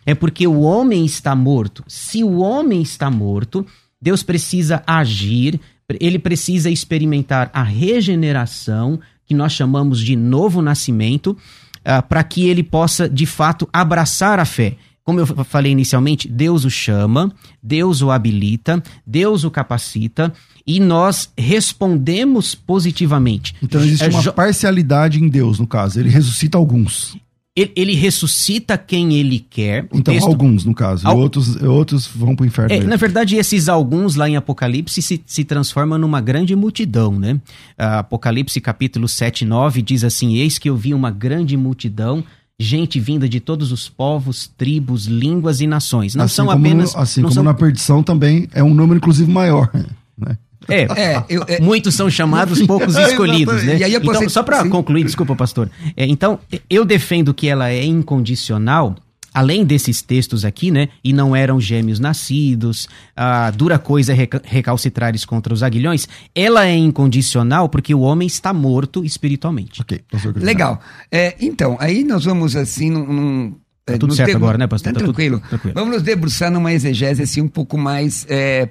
[0.07, 1.83] é porque o homem está morto.
[1.89, 3.67] Se o homem está morto,
[4.01, 5.59] Deus precisa agir,
[6.01, 12.63] ele precisa experimentar a regeneração, que nós chamamos de novo nascimento, uh, para que ele
[12.63, 14.77] possa, de fato, abraçar a fé.
[15.05, 17.31] Como eu falei inicialmente, Deus o chama,
[17.63, 20.33] Deus o habilita, Deus o capacita
[20.67, 23.55] e nós respondemos positivamente.
[23.63, 26.01] Então existe é, uma parcialidade em Deus, no caso.
[26.01, 27.17] Ele ressuscita alguns.
[27.57, 29.87] Ele, ele, ressuscita quem ele quer.
[29.93, 30.27] então, texto...
[30.27, 31.07] alguns, no caso.
[31.07, 31.17] Al...
[31.17, 32.75] Outros, outros vão para o inferno.
[32.75, 37.40] É, na verdade, esses alguns lá em Apocalipse se, se transformam numa grande multidão, né?
[37.79, 42.25] Apocalipse capítulo 7 e 9 diz assim: Eis que eu vi uma grande multidão
[42.59, 46.14] gente vinda de todos os povos, tribos, línguas e nações.
[46.14, 46.95] Não assim são apenas.
[46.95, 47.43] No, assim como são...
[47.43, 49.71] na perdição também é um número, inclusive, maior.
[50.17, 50.38] Né?
[50.68, 53.79] É, é, eu, é, muitos são chamados, poucos escolhidos, né?
[53.79, 55.70] E aí então, só para concluir, desculpa, pastor.
[55.96, 58.96] É, então, eu defendo que ela é incondicional,
[59.33, 60.88] além desses textos aqui, né?
[61.03, 66.09] E não eram gêmeos nascidos, a dura coisa é recalcitrares contra os aguilhões.
[66.35, 69.81] Ela é incondicional porque o homem está morto espiritualmente.
[69.81, 70.00] Ok,
[70.37, 70.81] Legal.
[71.11, 74.94] É, então, aí nós vamos assim num, num Tá tudo certo agora, né, pastor?
[74.94, 75.40] Tá, tá tranquilo.
[75.40, 75.74] tranquilo.
[75.74, 78.70] Vamos nos debruçar numa exegese assim um pouco mais é,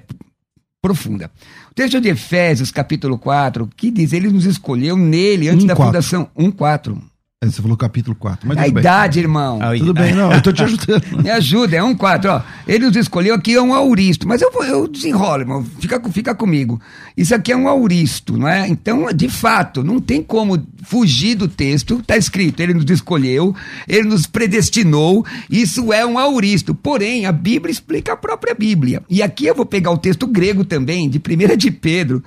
[0.82, 1.30] profunda.
[1.74, 5.92] Texto de Efésios, capítulo 4, que diz, ele nos escolheu nele antes um da quatro.
[5.92, 6.28] fundação.
[6.38, 6.96] 1,4.
[7.44, 8.48] É, você falou capítulo 4.
[8.48, 9.24] Mas a idade, bem.
[9.24, 9.58] irmão.
[9.60, 11.22] Ah, tudo bem, não, eu tô te ajudando.
[11.22, 12.42] Me ajuda, é um 4, ó.
[12.66, 14.26] Ele nos escolheu aqui, é um auristo.
[14.26, 15.66] Mas eu, eu desenrolo, irmão.
[15.78, 16.80] Fica, fica comigo.
[17.16, 18.66] Isso aqui é um auristo, não é?
[18.66, 22.02] Então, de fato, não tem como fugir do texto.
[22.06, 23.54] Tá escrito, ele nos escolheu,
[23.86, 25.24] ele nos predestinou.
[25.50, 26.74] Isso é um auristo.
[26.74, 29.02] Porém, a Bíblia explica a própria Bíblia.
[29.08, 32.22] E aqui eu vou pegar o texto grego também, de 1 de Pedro,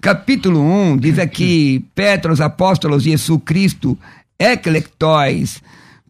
[0.00, 3.98] capítulo 1, diz aqui, Petros, apóstolos de Jesus Cristo,
[4.42, 5.62] eclectóis,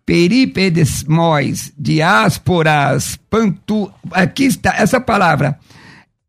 [0.07, 3.93] peripedesmóis, diásporas, pantu...
[4.11, 5.59] Aqui está essa palavra.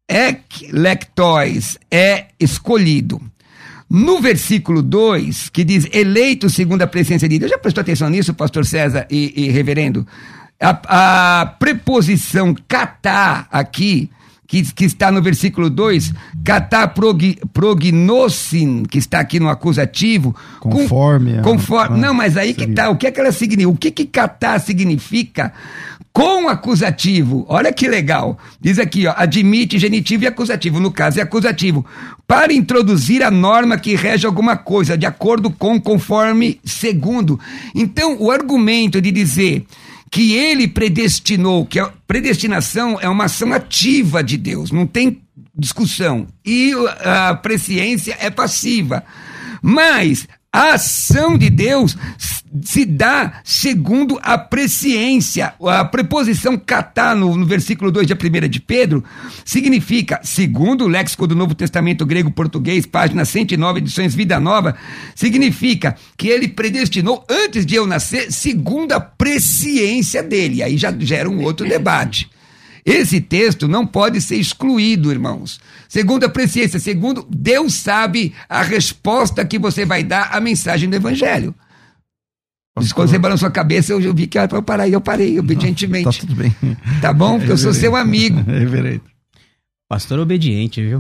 [0.08, 3.22] Eclectóis é escolhido.
[3.90, 8.34] No versículo 2, que diz eleito segundo a presença de Deus, já prestou atenção nisso,
[8.34, 10.06] pastor César e, e reverendo?
[10.60, 14.10] A, a preposição catar aqui
[14.54, 16.14] que, que está no versículo 2,
[16.44, 20.36] cataprognossin, que está aqui no acusativo.
[20.60, 21.38] Conforme.
[21.38, 22.00] Com, conforme.
[22.00, 22.66] não, mas aí seria.
[22.66, 22.92] que está.
[22.92, 23.72] O que é que ela significa?
[23.72, 25.52] O que que catar significa?
[26.12, 27.44] Com acusativo.
[27.50, 28.38] Olha que legal.
[28.62, 30.80] Diz aqui, ó, admite genitivo e acusativo.
[30.80, 31.84] No caso, é acusativo.
[32.28, 37.40] Para introduzir a norma que rege alguma coisa, de acordo com, conforme, segundo.
[37.74, 39.66] Então, o argumento de dizer
[40.14, 45.24] que ele predestinou, que a predestinação é uma ação ativa de Deus, não tem
[45.58, 46.28] discussão.
[46.46, 46.72] E
[47.04, 49.04] a presciência é passiva.
[49.60, 51.98] Mas a ação de Deus
[52.62, 55.56] se dá segundo a presciência.
[55.60, 59.04] A preposição catá no, no versículo 2 de 1 de Pedro
[59.44, 64.76] significa, segundo o léxico do Novo Testamento grego-português, página 109, edições Vida Nova,
[65.16, 70.62] significa que ele predestinou antes de eu nascer, segundo a presciência dele.
[70.62, 72.30] Aí já gera um outro debate.
[72.86, 75.60] Esse texto não pode ser excluído, irmãos.
[75.88, 80.96] Segundo a presciência, segundo Deus sabe a resposta que você vai dar à mensagem do
[80.96, 81.56] Evangelho.
[82.76, 82.96] Pastor...
[82.96, 85.40] Quando você balançou a cabeça, eu vi que era para eu parar e eu parei,
[85.40, 86.06] obedientemente.
[86.06, 86.56] Tá tudo bem.
[87.02, 87.38] Tá bom?
[87.38, 88.42] Porque eu sou seu amigo.
[88.50, 89.04] Reverendo.
[89.88, 91.00] Pastor obediente, viu?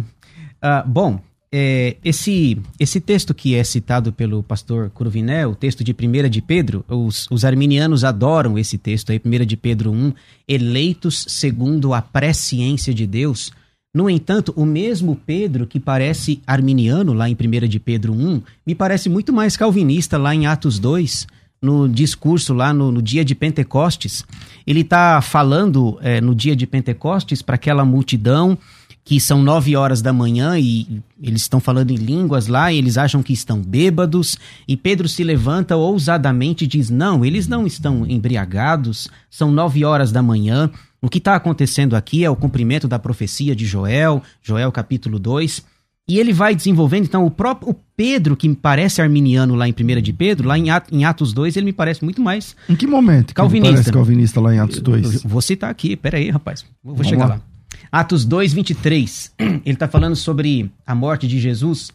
[0.63, 1.19] Uh, bom,
[1.55, 6.41] é, esse, esse texto que é citado pelo pastor Curviné, o texto de 1 de
[6.41, 10.13] Pedro, os, os arminianos adoram esse texto aí, 1 de Pedro 1,
[10.47, 13.51] eleitos segundo a presciência de Deus.
[13.93, 18.73] No entanto, o mesmo Pedro que parece arminiano lá em 1 de Pedro 1, me
[18.73, 21.27] parece muito mais calvinista lá em Atos 2,
[21.61, 24.25] no discurso lá no, no dia de Pentecostes.
[24.65, 28.57] Ele está falando é, no dia de Pentecostes para aquela multidão
[29.05, 32.97] que são nove horas da manhã e eles estão falando em línguas lá e eles
[32.97, 34.37] acham que estão bêbados.
[34.67, 40.11] E Pedro se levanta ousadamente e diz: Não, eles não estão embriagados, são nove horas
[40.11, 40.69] da manhã.
[41.01, 45.73] O que está acontecendo aqui é o cumprimento da profecia de Joel, Joel capítulo 2.
[46.05, 49.71] E ele vai desenvolvendo, então, o próprio o Pedro, que me parece arminiano lá em
[49.73, 52.57] 1 de Pedro, lá em, Atos 2, ele me parece muito mais.
[52.67, 53.33] Em que momento?
[53.33, 53.69] Calvinista.
[53.69, 55.05] Que parece calvinista lá em Atos 2?
[55.05, 56.65] Eu, eu vou citar aqui, peraí, rapaz.
[56.83, 57.35] Vou, vou chegar lá.
[57.35, 57.52] lá.
[57.91, 59.33] Atos 2, 23.
[59.39, 61.91] Ele está falando sobre a morte de Jesus.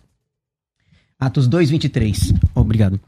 [1.19, 2.35] Atos 2, 23.
[2.55, 3.01] Obrigado.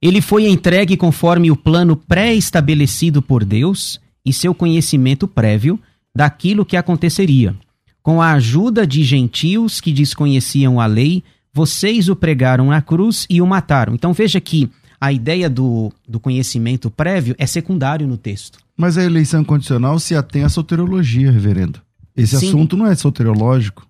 [0.00, 5.80] Ele foi entregue conforme o plano pré-estabelecido por Deus e seu conhecimento prévio
[6.14, 7.54] daquilo que aconteceria.
[8.02, 13.40] Com a ajuda de gentios que desconheciam a lei, vocês o pregaram na cruz e
[13.40, 13.94] o mataram.
[13.94, 14.70] Então veja que
[15.00, 18.58] a ideia do, do conhecimento prévio é secundário no texto.
[18.76, 21.80] Mas a eleição condicional se atém à soteriologia, reverendo.
[22.16, 22.48] Esse Sim.
[22.48, 23.86] assunto não é soteriológico.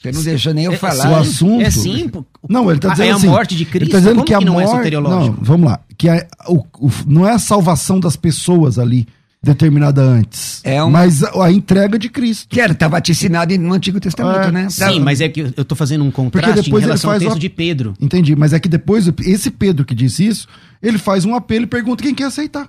[0.00, 1.10] Você não deixou nem eu É, falar.
[1.10, 1.60] o assunto.
[1.60, 2.08] É sim.
[2.48, 3.86] Não, ele está Ah, dizendo é a assim, morte de Ele Cristo.
[3.86, 4.76] está dizendo Como que a não é morte.
[4.76, 5.36] soteriológico?
[5.36, 5.80] não, vamos lá.
[5.96, 9.08] Que a- o- o- não é a salvação das pessoas ali
[9.42, 10.60] determinada antes.
[10.62, 12.46] É um- Mas a, a entrega de Cristo.
[12.48, 14.52] Que era, tá vaticinado no Antigo Testamento, É.
[14.52, 14.62] né?
[14.76, 17.10] Tá- Sim, mas é que eu eu tô fazendo um contraste em depois ele relação
[17.10, 17.94] ao texto uma- de Pedro.
[18.00, 18.36] Entendi.
[18.36, 20.46] Mas é que depois, esse Pedro que disse isso,
[20.80, 22.68] ele faz um apelo e pergunta quem quer aceitar.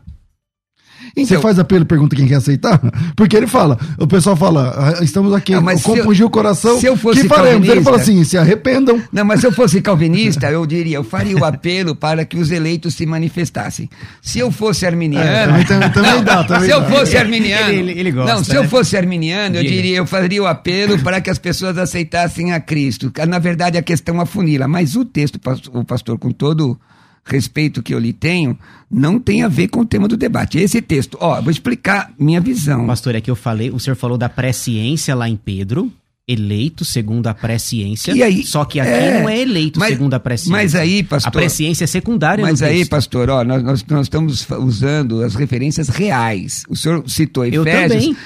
[1.15, 2.79] Então, Você faz apelo e pergunta quem quer aceitar?
[3.15, 6.85] Porque ele fala, o pessoal fala, "Ah, estamos aqui, Ah, mas compungir o coração, se
[6.85, 7.67] eu fosse que faremos?
[7.67, 9.01] Ele calvinista- fala assim, se arrependam.
[9.11, 12.51] Não, mas se eu fosse calvinista, eu diria, eu faria o apelo para que os
[12.51, 13.89] eleitos se manifestassem.
[14.21, 15.25] Se eu fosse arminiano.
[15.27, 16.89] É, também- também- também dá, também se eu dá.
[16.89, 17.69] fosse arminiano.
[17.73, 18.57] Ele- ele gosta, não, se né?
[18.57, 22.59] eu fosse arminiano, eu diria, eu faria o apelo para que as pessoas aceitassem a
[22.59, 23.11] Cristo.
[23.27, 24.67] Na verdade, a questão afunila.
[24.67, 25.39] Mas o texto,
[25.73, 26.79] o pastor, com todo
[27.25, 28.57] respeito que eu lhe tenho,
[28.89, 30.57] não tem a ver com o tema do debate.
[30.57, 32.85] Esse texto, ó, eu vou explicar minha visão.
[32.87, 35.91] Pastor, é que eu falei, o senhor falou da presciência lá em Pedro,
[36.27, 38.11] eleito segundo a presciência.
[38.11, 40.51] E aí- só que aqui é, não é eleito mas- segundo a presciência.
[40.51, 42.91] mas aí, pastor- A presciência é secundária Mas aí, texto.
[42.91, 46.63] pastor, ó, nós, nós, nós estamos usando as referências reais.
[46.69, 48.03] O senhor citou Eu Efésios.
[48.05, 48.17] também.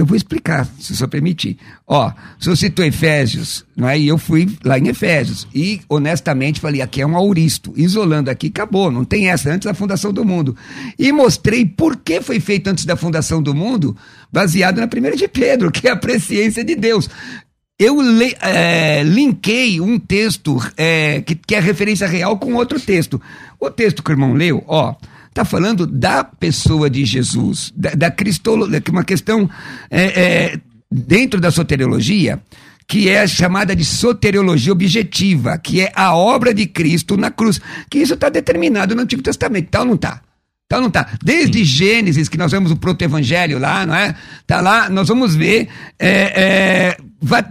[0.00, 1.58] Eu vou explicar, se o senhor permitir.
[1.86, 3.98] Ó, o senhor citou Efésios, não é?
[3.98, 5.46] E eu fui lá em Efésios.
[5.54, 7.70] E, honestamente, falei, aqui é um auristo.
[7.76, 8.90] Isolando aqui, acabou.
[8.90, 10.56] Não tem essa, antes da fundação do mundo.
[10.98, 13.94] E mostrei por que foi feito antes da fundação do mundo,
[14.32, 17.06] baseado na primeira de Pedro, que é a presciência de Deus.
[17.78, 23.20] Eu le, é, linkei um texto é, que, que é referência real com outro texto.
[23.60, 24.94] O texto que o irmão leu, ó,
[25.30, 29.48] está falando da pessoa de Jesus, da, da cristologia, que é uma questão
[29.90, 32.42] é, é, dentro da soteriologia,
[32.86, 37.98] que é chamada de soteriologia objetiva, que é a obra de Cristo na cruz, que
[37.98, 40.20] isso está determinado no Antigo Testamento, tal não está?
[40.70, 41.04] Então não tá.
[41.20, 44.14] Desde Gênesis, que nós vemos o proto-evangelho lá, não é?
[44.46, 45.66] Tá lá, nós vamos ver
[45.98, 46.96] é, é,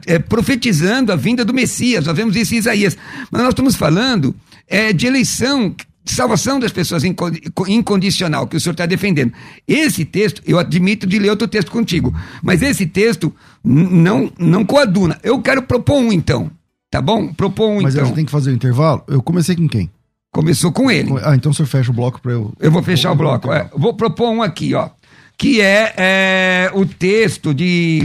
[0.05, 2.05] é, profetizando a vinda do Messias.
[2.05, 2.95] Nós vemos isso em Isaías.
[3.29, 4.33] Mas nós estamos falando
[4.65, 5.75] é, de eleição,
[6.13, 7.31] salvação das pessoas inco-
[7.67, 9.33] incondicional, que o senhor está defendendo.
[9.67, 15.19] Esse texto, eu admito de ler outro texto contigo, mas esse texto não, não coaduna.
[15.23, 16.49] Eu quero propor um, então.
[16.91, 17.31] Tá bom?
[17.33, 18.05] Propor um, Mas a então.
[18.07, 19.03] gente tem que fazer o intervalo.
[19.07, 19.91] Eu comecei com quem?
[20.31, 21.11] Começou com ele.
[21.23, 22.51] Ah, então o senhor fecha o bloco para eu...
[22.59, 23.51] Eu vou fechar o Vou- bloco.
[23.51, 24.89] É, vou propor um aqui, ó.
[25.37, 28.01] Que é, é, o texto de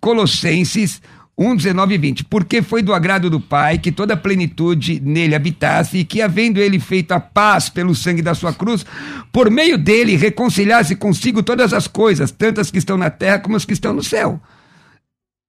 [0.00, 1.00] Colossenses
[1.38, 2.24] 1, 19 e 20.
[2.24, 6.58] Porque foi do agrado do Pai que toda a plenitude nele habitasse e que, havendo
[6.58, 8.84] ele feito a paz pelo sangue da sua cruz,
[9.32, 13.56] por meio dele reconciliasse consigo todas as coisas, tanto as que estão na terra como
[13.56, 14.40] as que estão no céu.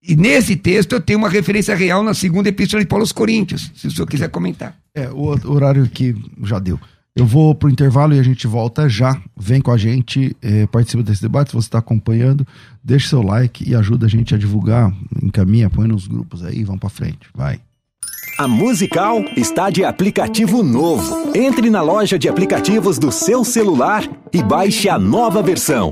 [0.01, 3.71] E nesse texto eu tenho uma referência real na segunda epístola de Paulo aos Coríntios,
[3.75, 4.77] se o senhor quiser comentar.
[4.95, 6.79] É, o horário aqui já deu.
[7.19, 9.21] Eu vou pro intervalo e a gente volta já.
[9.37, 11.49] Vem com a gente, eh, participa desse debate.
[11.49, 12.47] Se você está acompanhando,
[12.81, 14.89] deixa seu like e ajuda a gente a divulgar.
[15.21, 17.27] Encaminha, põe nos grupos aí, vamos pra frente.
[17.35, 17.59] Vai.
[18.37, 21.33] A Musical está de aplicativo novo.
[21.35, 25.91] Entre na loja de aplicativos do seu celular e baixe a nova versão.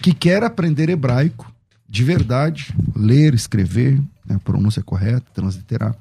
[0.00, 1.52] que quer aprender hebraico
[1.88, 5.96] de verdade, ler, escrever, né, pronúncia correta, transliterar.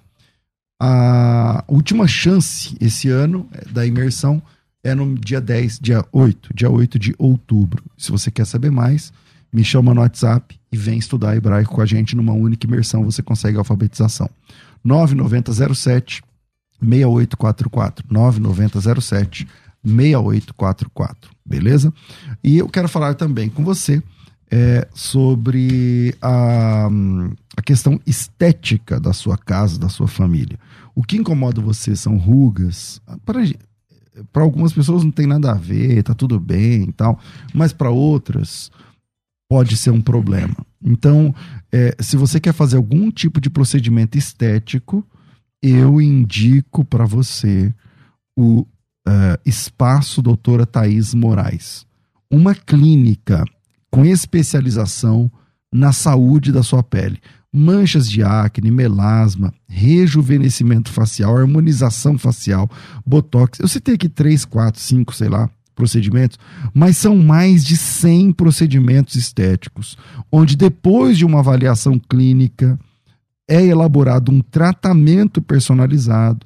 [0.80, 4.42] A, a última chance esse ano é, da imersão
[4.84, 7.84] é no dia 10, dia 8, dia 8 de outubro.
[7.98, 9.12] Se você quer saber mais,
[9.52, 13.24] me chama no WhatsApp e vem estudar hebraico com a gente numa única imersão, você
[13.24, 14.30] consegue alfabetização.
[14.84, 16.24] 9907
[16.82, 19.48] 6844 9907
[19.84, 21.94] 6844, beleza?
[22.44, 24.02] E eu quero falar também com você
[24.52, 26.90] é, sobre a,
[27.56, 30.58] a questão estética da sua casa, da sua família.
[30.96, 33.02] O que incomoda você são rugas.
[33.26, 37.20] Para, algumas pessoas não tem nada a ver, tá tudo bem e tal,
[37.54, 38.72] mas para outras
[39.50, 40.56] pode ser um problema.
[40.84, 41.34] Então,
[41.72, 45.06] é, se você quer fazer algum tipo de procedimento estético,
[45.62, 47.74] eu indico para você
[48.38, 48.66] o
[49.10, 51.86] uh, Espaço Doutora Thaís Moraes.
[52.30, 53.44] Uma clínica
[53.90, 55.32] com especialização
[55.74, 57.20] na saúde da sua pele.
[57.52, 62.70] Manchas de acne, melasma, rejuvenescimento facial, harmonização facial,
[63.04, 63.60] botox.
[63.60, 66.38] Eu citei aqui três, quatro, cinco, sei lá, procedimentos,
[66.74, 69.98] mas são mais de 100 procedimentos estéticos,
[70.32, 72.78] onde depois de uma avaliação clínica
[73.48, 76.46] é elaborado um tratamento personalizado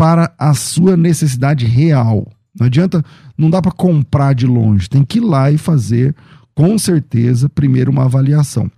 [0.00, 2.26] para a sua necessidade real.
[2.58, 3.04] Não adianta,
[3.36, 6.16] não dá para comprar de longe, tem que ir lá e fazer
[6.54, 8.70] com certeza primeiro uma avaliação.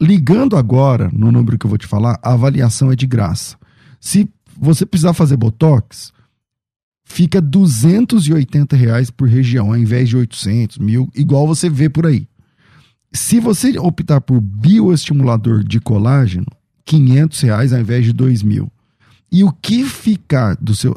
[0.00, 3.56] Ligando agora no número que eu vou te falar, a avaliação é de graça.
[4.00, 6.12] Se você precisar fazer botox,
[7.04, 12.28] fica 280 reais por região, ao invés de 800, mil, igual você vê por aí.
[13.12, 16.46] Se você optar por bioestimulador de colágeno,
[16.84, 18.70] 500 reais ao invés de 2 mil.
[19.32, 20.94] E o que ficar do seu.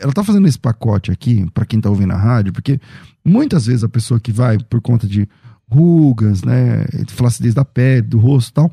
[0.00, 2.80] Ela tá fazendo esse pacote aqui, para quem tá ouvindo a rádio, porque
[3.24, 5.28] muitas vezes a pessoa que vai por conta de
[5.70, 8.70] rugas, né, flacidez da pele, do rosto e tal,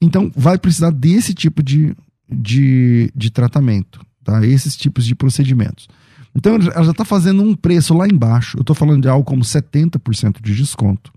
[0.00, 1.94] então vai precisar desse tipo de,
[2.28, 4.44] de, de tratamento, tá?
[4.44, 5.88] Esses tipos de procedimentos.
[6.34, 8.58] Então ela já está fazendo um preço lá embaixo.
[8.58, 11.10] Eu estou falando de algo como 70% de desconto.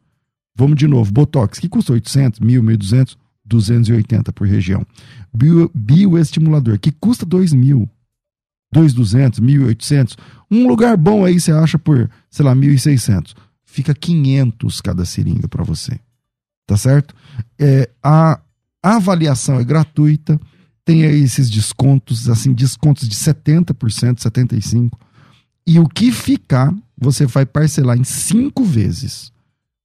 [0.55, 1.11] Vamos de novo.
[1.11, 3.17] Botox, que custa 800, 1.000, 1.200,
[3.49, 4.85] 280 por região.
[5.33, 7.89] Bio, bioestimulador, que custa 2.000,
[8.73, 10.17] 2.200, 1.800.
[10.49, 13.35] Um lugar bom aí você acha por, sei lá, 1.600.
[13.65, 15.99] Fica 500 cada seringa para você.
[16.65, 17.15] Tá certo?
[17.57, 18.39] É, a,
[18.81, 20.39] avaliação é gratuita.
[20.85, 23.73] Tem aí esses descontos, assim, descontos de 70%,
[24.17, 24.91] 75%.
[25.67, 29.31] E o que ficar, você vai parcelar em cinco vezes.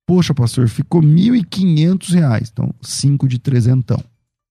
[0.06, 2.48] Poxa, pastor, ficou R$ 1.500.
[2.52, 4.02] Então, 5 de trezentão.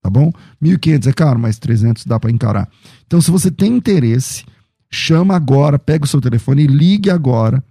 [0.02, 0.32] Tá bom?
[0.62, 2.70] 1.500 é caro, mas 300 dá para encarar.
[3.06, 4.44] Então, se você tem interesse,
[4.92, 7.64] chama agora, pega o seu telefone e ligue agora.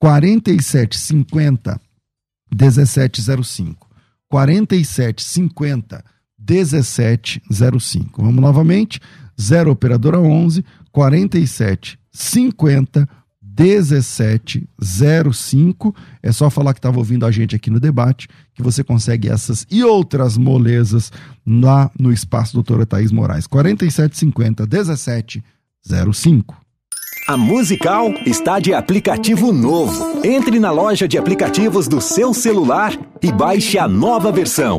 [0.00, 1.80] 4750
[2.52, 3.88] 1705.
[4.28, 6.04] 4750
[6.38, 8.22] 1705.
[8.22, 9.00] Vamos novamente.
[9.40, 13.08] 0 operadora 11 47 50
[13.58, 15.94] 1705.
[16.22, 19.66] É só falar que estava ouvindo a gente aqui no debate, que você consegue essas
[19.70, 21.10] e outras molezas
[21.46, 23.46] lá no espaço doutora Thaís Moraes.
[23.46, 26.56] 4750 1705.
[27.26, 30.20] A Musical está de aplicativo novo.
[30.24, 32.92] Entre na loja de aplicativos do seu celular
[33.22, 34.78] e baixe a nova versão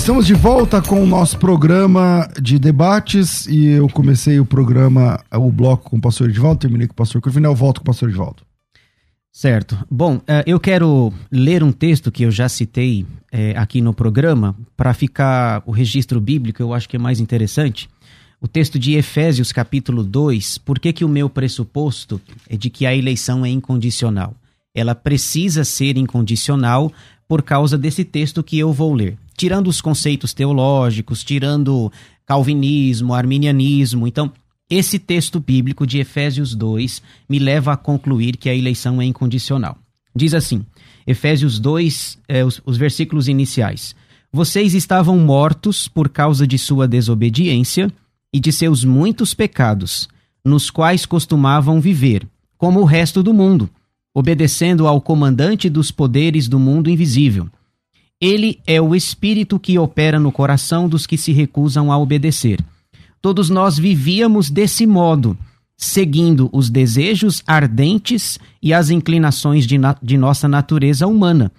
[0.00, 5.52] Estamos de volta com o nosso programa de debates e eu comecei o programa, o
[5.52, 8.42] bloco com o pastor Edvaldo, terminei com o pastor Curvinel, volto com o pastor Edvaldo.
[9.30, 9.76] Certo.
[9.90, 14.56] Bom, eh, eu quero ler um texto que eu já citei é, aqui no programa
[14.74, 17.86] para ficar o registro bíblico, eu acho que é mais interessante.
[18.40, 22.86] O texto de Efésios, capítulo 2, por que, que o meu pressuposto é de que
[22.86, 24.34] a eleição é incondicional?
[24.74, 26.90] Ela precisa ser incondicional
[27.28, 31.90] por causa desse texto que eu vou ler tirando os conceitos teológicos, tirando
[32.26, 34.06] calvinismo, arminianismo.
[34.06, 34.30] Então,
[34.68, 39.78] esse texto bíblico de Efésios 2 me leva a concluir que a eleição é incondicional.
[40.14, 40.62] Diz assim,
[41.06, 43.94] Efésios 2, é, os, os versículos iniciais.
[44.30, 47.90] Vocês estavam mortos por causa de sua desobediência
[48.30, 50.06] e de seus muitos pecados,
[50.44, 52.28] nos quais costumavam viver,
[52.58, 53.70] como o resto do mundo,
[54.12, 57.48] obedecendo ao comandante dos poderes do mundo invisível
[58.20, 62.62] Ele é o espírito que opera no coração dos que se recusam a obedecer.
[63.22, 65.36] Todos nós vivíamos desse modo,
[65.76, 71.50] seguindo os desejos ardentes e as inclinações de, na de nossa natureza humana.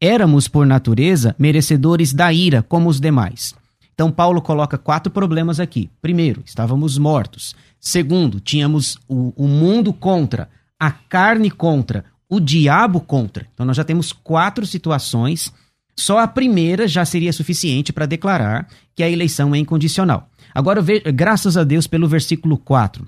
[0.00, 3.54] Éramos, por natureza, merecedores da ira, como os demais.
[3.94, 5.88] Então, Paulo coloca quatro problemas aqui.
[6.00, 7.54] Primeiro, estávamos mortos.
[7.78, 10.48] Segundo, tínhamos o, o mundo contra,
[10.78, 13.46] a carne contra, o diabo contra.
[13.54, 15.52] Então, nós já temos quatro situações.
[15.96, 20.28] Só a primeira já seria suficiente para declarar que a eleição é incondicional.
[20.54, 20.82] Agora,
[21.14, 23.06] graças a Deus pelo versículo 4.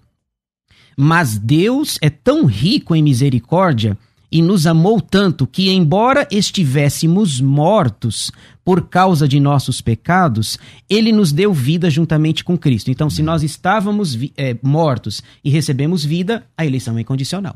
[0.97, 3.99] Mas Deus é tão rico em misericórdia
[4.31, 8.33] e nos amou tanto que, embora estivéssemos mortos
[8.65, 10.59] por causa de nossos pecados,
[10.89, 12.91] ele nos deu vida juntamente com Cristo.
[12.91, 17.55] Então, se nós estávamos é, mortos e recebemos vida, a eleição é incondicional.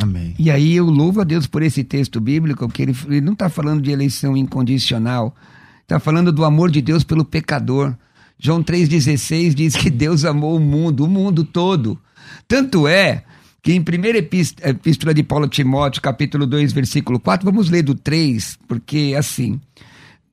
[0.00, 0.34] Amém.
[0.38, 3.48] E aí eu louvo a Deus por esse texto bíblico, porque ele, ele não está
[3.48, 5.34] falando de eleição incondicional,
[5.82, 7.96] está falando do amor de Deus pelo pecador.
[8.38, 11.98] João 3,16 diz que Deus amou o mundo, o mundo todo.
[12.46, 13.24] Tanto é
[13.60, 17.96] que em primeira epístola de Paulo a Timóteo, capítulo 2, versículo 4, vamos ler do
[17.96, 19.60] 3, porque assim,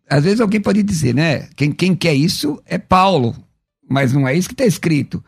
[0.07, 1.49] às vezes alguém pode dizer, né?
[1.55, 3.35] Quem, quem quer isso é Paulo,
[3.89, 5.23] mas não é isso que está escrito.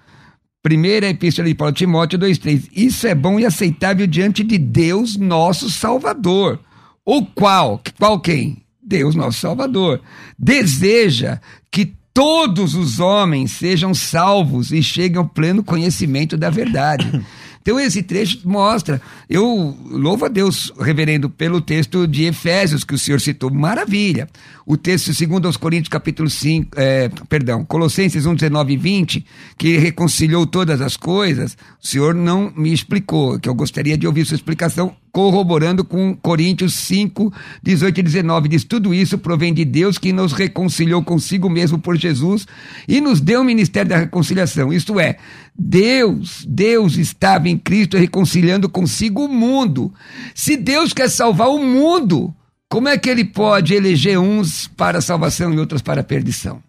[0.67, 2.67] Primeira epístola de Paulo Timóteo 2,3.
[2.75, 6.59] Isso é bom e aceitável diante de Deus, nosso Salvador.
[7.05, 8.61] O qual, qual quem?
[8.83, 10.01] Deus, nosso Salvador.
[10.37, 11.39] Deseja
[11.71, 17.09] que todos os homens sejam salvos e cheguem ao pleno conhecimento da verdade.
[17.67, 22.97] Então esse trecho mostra, eu louvo a Deus, reverendo, pelo texto de Efésios que o
[22.97, 24.29] senhor citou, maravilha.
[24.65, 29.25] O texto segundo aos Coríntios capítulo 5, é, perdão, Colossenses 1, 19 e 20,
[29.57, 34.25] que reconciliou todas as coisas, o senhor não me explicou, que eu gostaria de ouvir
[34.25, 38.49] sua explicação corroborando com Coríntios 5, 18 e 19.
[38.49, 42.45] Diz: Tudo isso provém de Deus que nos reconciliou consigo mesmo por Jesus
[42.87, 44.71] e nos deu o ministério da reconciliação.
[44.71, 45.17] Isto é,
[45.57, 49.91] Deus, Deus estava em Cristo reconciliando consigo o mundo.
[50.35, 52.31] Se Deus quer salvar o mundo,
[52.69, 56.61] como é que ele pode eleger uns para salvação e outros para perdição?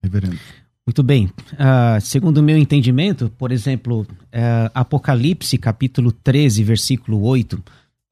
[0.00, 0.38] Reverendo.
[0.86, 1.26] Muito bem.
[1.52, 7.62] Uh, segundo o meu entendimento, por exemplo, uh, Apocalipse capítulo 13, versículo 8,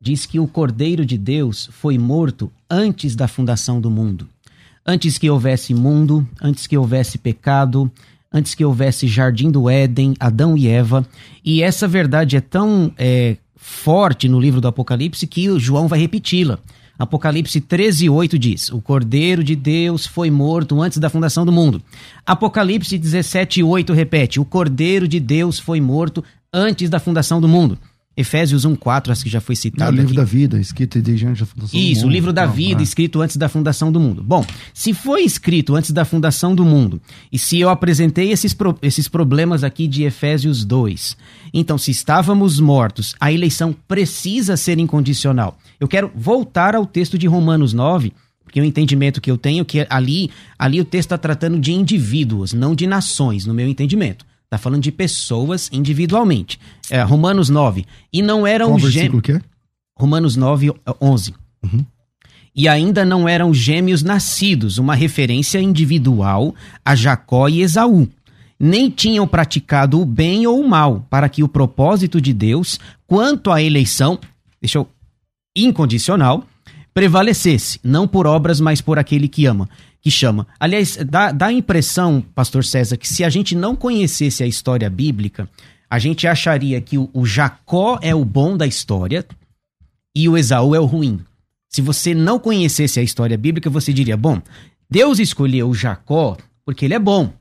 [0.01, 4.29] diz que o Cordeiro de Deus foi morto antes da fundação do mundo.
[4.87, 7.91] Antes que houvesse mundo, antes que houvesse pecado,
[8.33, 11.07] antes que houvesse jardim do Éden, Adão e Eva.
[11.45, 15.99] E essa verdade é tão é, forte no livro do Apocalipse que o João vai
[15.99, 16.59] repeti-la.
[16.99, 21.81] Apocalipse 13, 8 diz: O Cordeiro de Deus foi morto antes da fundação do mundo.
[22.27, 27.79] Apocalipse 17, 8 repete: O Cordeiro de Deus foi morto antes da fundação do mundo.
[28.19, 29.93] Efésios 1:4, acho que já foi citado.
[29.93, 30.17] É o livro aqui.
[30.17, 31.93] da vida, escrito desde antes da fundação Isso, do mundo.
[31.93, 32.83] Isso, o livro da Não, vida, ah.
[32.83, 34.25] escrito antes da fundação do mundo.
[34.25, 34.45] Bom,
[34.75, 37.01] se foi escrito antes da fundação do mundo,
[37.31, 41.17] e se eu apresentei esses, pro, esses problemas aqui de Efésios 2,
[41.55, 45.57] então se estávamos mortos, a eleição precisa ser incondicional.
[45.79, 48.13] Eu quero voltar ao texto de Romanos 9,
[48.43, 51.73] porque o entendimento que eu tenho é que ali, ali o texto está tratando de
[51.73, 54.27] indivíduos, não de nações, no meu entendimento.
[54.49, 56.59] Está falando de pessoas individualmente.
[56.89, 57.85] É, Romanos 9.
[58.11, 59.21] E não eram gêmeos.
[59.21, 59.41] Que é?
[59.95, 61.35] Romanos 9, 11.
[61.63, 61.85] Uhum.
[62.57, 68.09] E ainda não eram gêmeos nascidos, uma referência individual a Jacó e Esaú.
[68.59, 73.53] Nem tinham praticado o bem ou o mal, para que o propósito de Deus, quanto
[73.53, 74.19] à eleição,
[74.63, 74.89] deixa eu,
[75.55, 76.43] incondicional,
[76.95, 79.69] prevalecesse, não por obras, mas por aquele que ama
[80.01, 80.47] que chama.
[80.59, 84.89] Aliás, dá, dá a impressão, pastor César, que se a gente não conhecesse a história
[84.89, 85.49] bíblica,
[85.91, 89.27] a gente acharia que o, o Jacó é o bom da história
[90.15, 91.21] e o Esaú é o ruim.
[91.69, 94.41] Se você não conhecesse a história bíblica, você diria: bom,
[94.89, 97.33] Deus escolheu o Jacó porque ele é bom.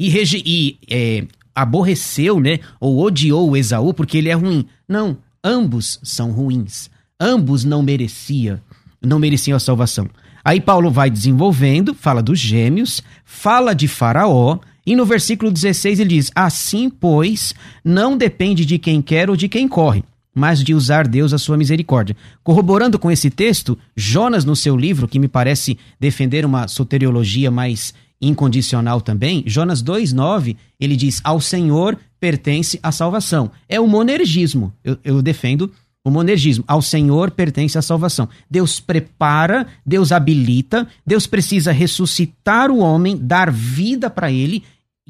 [0.00, 0.12] E,
[0.44, 2.58] e é, aborreceu, né?
[2.80, 4.66] Ou odiou o Esaú porque ele é ruim.
[4.88, 6.90] Não, ambos são ruins.
[7.20, 8.62] Ambos não merecia,
[9.00, 10.08] não mereciam a salvação.
[10.44, 16.10] Aí Paulo vai desenvolvendo, fala dos gêmeos, fala de Faraó, e no versículo 16 ele
[16.10, 21.08] diz: Assim, pois, não depende de quem quer ou de quem corre, mas de usar
[21.08, 22.14] Deus a sua misericórdia.
[22.42, 27.94] Corroborando com esse texto, Jonas, no seu livro, que me parece defender uma soteriologia mais
[28.20, 33.50] incondicional também, Jonas 2,9, ele diz: Ao Senhor pertence a salvação.
[33.68, 34.72] É o monergismo.
[34.82, 35.70] Eu, eu defendo
[36.04, 36.64] o monergismo.
[36.68, 38.28] Ao Senhor pertence a salvação.
[38.50, 44.62] Deus prepara, Deus habilita, Deus precisa ressuscitar o homem, dar vida para ele,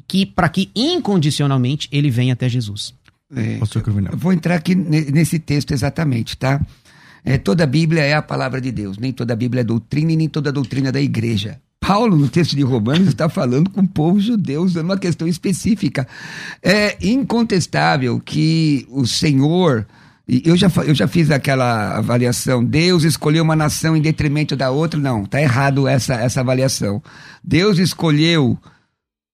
[0.07, 2.93] que para que incondicionalmente ele venha até Jesus.
[3.35, 3.59] É,
[4.11, 6.61] eu vou entrar aqui nesse texto exatamente, tá?
[7.25, 10.11] é, toda a Bíblia é a palavra de Deus, nem toda a Bíblia é doutrina
[10.11, 11.59] e nem toda a doutrina é da igreja.
[11.79, 16.07] Paulo, no texto de Romanos, está falando com o povo judeu, usando uma questão específica.
[16.61, 19.85] É incontestável que o Senhor.
[20.27, 22.63] Eu já, eu já fiz aquela avaliação.
[22.63, 24.99] Deus escolheu uma nação em detrimento da outra.
[24.99, 27.01] Não, está errado essa, essa avaliação.
[27.43, 28.57] Deus escolheu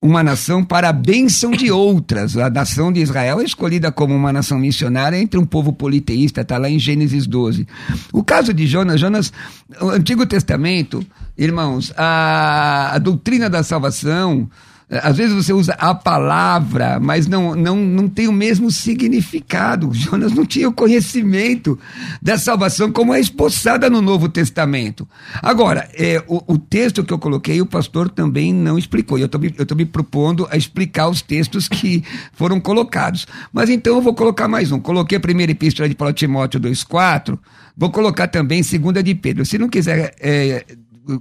[0.01, 2.35] uma nação para a bênção de outras.
[2.35, 6.57] A nação de Israel é escolhida como uma nação missionária entre um povo politeísta, está
[6.57, 7.67] lá em Gênesis 12.
[8.11, 9.31] O caso de Jonas, Jonas,
[9.79, 11.05] o Antigo Testamento,
[11.37, 14.49] irmãos, a, a doutrina da salvação
[14.91, 19.89] às vezes você usa a palavra, mas não, não, não tem o mesmo significado.
[19.95, 21.79] Jonas não tinha o conhecimento
[22.21, 25.07] da salvação como é esboçada no Novo Testamento.
[25.41, 29.17] Agora, é, o, o, texto que eu coloquei, o pastor também não explicou.
[29.17, 33.25] Eu estou me propondo a explicar os textos que foram colocados.
[33.53, 34.79] Mas então eu vou colocar mais um.
[34.79, 37.39] Coloquei a primeira epístola de Paulo Timóteo 2,4.
[37.77, 39.45] Vou colocar também segunda de Pedro.
[39.45, 40.65] Se não quiser é,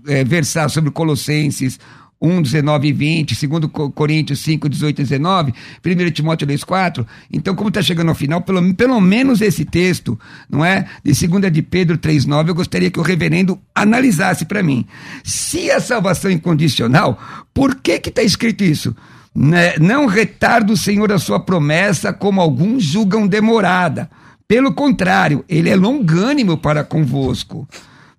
[0.08, 1.78] é, versar sobre Colossenses
[2.20, 5.54] 1, 19 e 20, 2 Coríntios 5, 18 e 19,
[5.84, 7.06] 1 Timóteo 2, 4.
[7.32, 10.18] Então, como está chegando ao final, pelo, pelo menos esse texto,
[10.48, 10.86] não é?
[11.02, 14.84] De 2 de Pedro 3, 9, eu gostaria que o reverendo analisasse para mim.
[15.24, 17.18] Se a salvação é incondicional,
[17.54, 18.94] por que que está escrito isso?
[19.34, 19.76] Né?
[19.78, 24.10] Não retarda o Senhor a sua promessa, como alguns julgam demorada.
[24.46, 27.66] Pelo contrário, ele é longânimo para convosco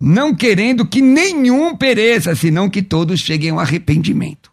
[0.02, 4.52] não querendo que nenhum pereça, senão que todos cheguem ao arrependimento.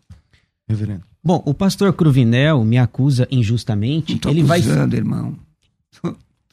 [0.68, 1.02] Reverendo.
[1.24, 4.12] Bom, o pastor Cruvinel me acusa injustamente.
[4.12, 5.36] Não tô ele acusando, vai irmão.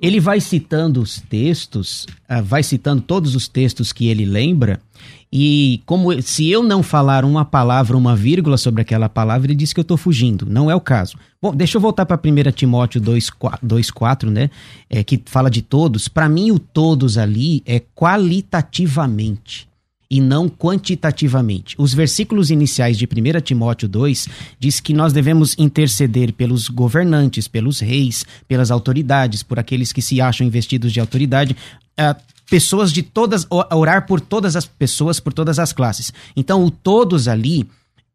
[0.02, 4.80] Ele vai citando os textos, uh, vai citando todos os textos que ele lembra,
[5.38, 9.74] e como se eu não falar uma palavra, uma vírgula sobre aquela palavra, ele diz
[9.74, 10.46] que eu estou fugindo.
[10.46, 11.18] Não é o caso.
[11.42, 14.50] Bom, deixa eu voltar para 1 Timóteo 2,4, né?
[14.90, 16.08] É, que fala de todos.
[16.08, 19.68] Para mim, o todos ali é qualitativamente
[20.10, 21.76] e não quantitativamente.
[21.78, 24.28] Os versículos iniciais de 1 Timóteo 2
[24.60, 30.22] diz que nós devemos interceder pelos governantes, pelos reis, pelas autoridades, por aqueles que se
[30.22, 31.56] acham investidos de autoridade,
[32.00, 32.16] uh,
[32.50, 36.14] pessoas de todas, orar por todas as pessoas, por todas as classes.
[36.36, 37.68] Então, o todos ali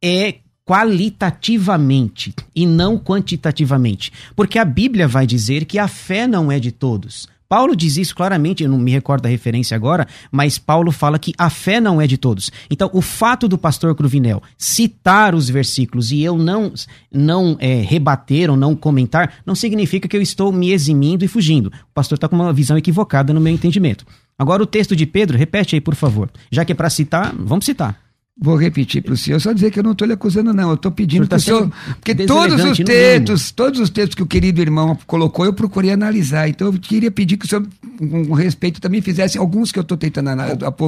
[0.03, 6.61] é qualitativamente e não quantitativamente, porque a Bíblia vai dizer que a fé não é
[6.61, 7.29] de todos.
[7.51, 11.35] Paulo diz isso claramente, eu não me recordo da referência agora, mas Paulo fala que
[11.37, 12.49] a fé não é de todos.
[12.71, 16.73] Então, o fato do pastor Cruvinel citar os versículos e eu não,
[17.13, 21.67] não é, rebater ou não comentar, não significa que eu estou me eximindo e fugindo.
[21.67, 24.07] O pastor está com uma visão equivocada no meu entendimento.
[24.39, 26.31] Agora, o texto de Pedro, repete aí, por favor.
[26.53, 28.10] Já que é para citar, vamos citar.
[28.43, 30.71] Vou repetir para o senhor, só dizer que eu não estou lhe acusando, não.
[30.71, 31.69] Eu estou pedindo para o senhor.
[31.69, 35.93] Tá porque todos os textos, todos os textos que o querido irmão colocou, eu procurei
[35.93, 36.49] analisar.
[36.49, 37.67] Então eu queria pedir que o senhor,
[37.99, 40.31] com respeito, também fizesse alguns que eu estou tentando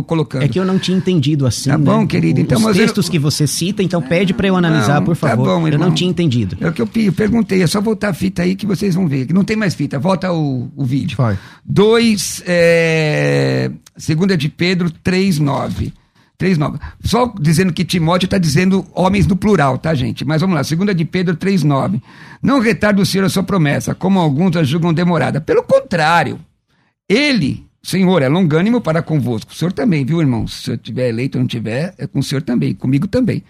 [0.06, 0.42] colocando.
[0.44, 1.68] É que eu não tinha entendido assim.
[1.68, 2.06] Tá bom, né?
[2.06, 2.40] querido.
[2.40, 3.12] Então, os textos eu...
[3.12, 5.44] que você cita, então pede para eu analisar, não, por tá favor.
[5.44, 5.82] Tá bom, irmão.
[5.82, 6.56] Eu não tinha entendido.
[6.58, 9.26] É o que eu perguntei, é só voltar a fita aí que vocês vão ver.
[9.30, 11.18] Não tem mais fita, volta o, o vídeo.
[11.18, 11.38] Vai.
[11.66, 15.92] 2, é, segunda de Pedro 3, 9.
[16.42, 16.80] 3,9.
[17.04, 20.24] Só dizendo que Timóteo está dizendo homens no plural, tá, gente?
[20.24, 22.02] Mas vamos lá, 2 de Pedro 3,9.
[22.42, 25.40] Não retarde o Senhor a sua promessa, como alguns a julgam demorada.
[25.40, 26.40] Pelo contrário,
[27.08, 29.52] ele, Senhor, é longânimo para convosco.
[29.52, 30.48] O Senhor também, viu, irmão?
[30.48, 33.44] Se eu tiver eleito ou não tiver, é com o Senhor também, comigo também.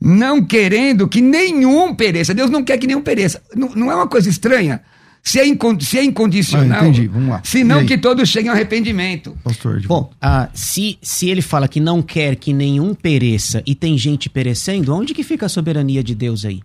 [0.00, 2.34] Não querendo que nenhum pereça.
[2.34, 3.42] Deus não quer que nenhum pereça.
[3.56, 4.82] Não, não é uma coisa estranha?
[5.22, 5.44] Se é,
[5.80, 7.06] se é incondicional, ah, entendi.
[7.08, 7.40] Vamos lá.
[7.44, 9.36] senão que todos cheguem ao arrependimento.
[9.44, 13.98] Pastor, Bom, ah, se, se ele fala que não quer que nenhum pereça e tem
[13.98, 16.62] gente perecendo, onde que fica a soberania de Deus aí?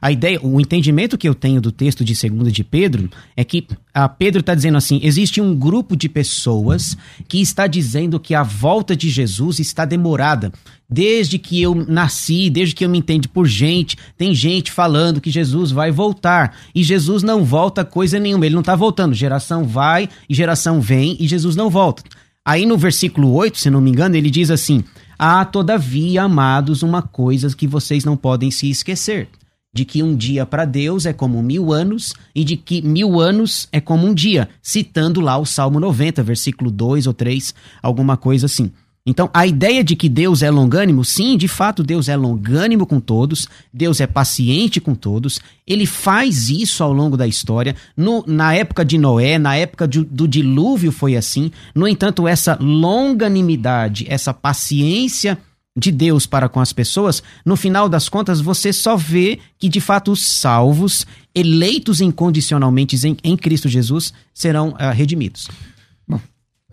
[0.00, 3.66] A ideia, o entendimento que eu tenho do texto de segunda de Pedro é que
[3.92, 8.42] a Pedro está dizendo assim: existe um grupo de pessoas que está dizendo que a
[8.42, 10.52] volta de Jesus está demorada.
[10.90, 15.30] Desde que eu nasci, desde que eu me entendo por gente, tem gente falando que
[15.30, 16.56] Jesus vai voltar.
[16.74, 19.14] E Jesus não volta coisa nenhuma, ele não está voltando.
[19.14, 22.02] Geração vai e geração vem e Jesus não volta.
[22.42, 24.82] Aí no versículo 8, se não me engano, ele diz assim:
[25.18, 29.28] Há, todavia, amados, uma coisa que vocês não podem se esquecer
[29.72, 33.68] de que um dia para Deus é como mil anos e de que mil anos
[33.70, 38.46] é como um dia, citando lá o Salmo 90, versículo 2 ou 3, alguma coisa
[38.46, 38.72] assim.
[39.08, 43.00] Então, a ideia de que Deus é longânimo, sim, de fato, Deus é longânimo com
[43.00, 47.74] todos, Deus é paciente com todos, ele faz isso ao longo da história.
[47.96, 51.50] No, na época de Noé, na época de, do dilúvio foi assim.
[51.74, 55.38] No entanto, essa longanimidade, essa paciência
[55.74, 59.80] de Deus para com as pessoas, no final das contas você só vê que de
[59.80, 65.48] fato os salvos, eleitos incondicionalmente em, em Cristo Jesus, serão uh, redimidos.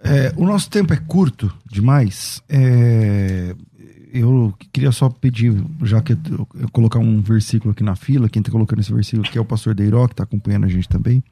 [0.04, 2.42] É, o nosso tempo é curto demais.
[2.50, 3.56] É,
[4.14, 8.40] eu queria só pedir, já que eu, eu colocar um versículo aqui na fila, quem
[8.40, 11.24] está colocando esse versículo que é o pastor Deiró, que está acompanhando a gente também.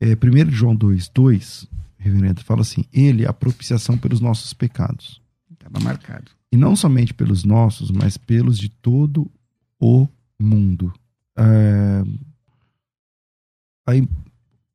[0.00, 1.68] É, 1 João 2, 2,
[1.98, 5.20] reverendo, fala assim: Ele é a propiciação pelos nossos pecados.
[5.52, 6.30] Estava marcado.
[6.50, 9.30] E não somente pelos nossos, mas pelos de todo
[9.78, 10.08] o
[10.40, 10.92] mundo.
[11.36, 12.02] É,
[13.86, 14.08] aí,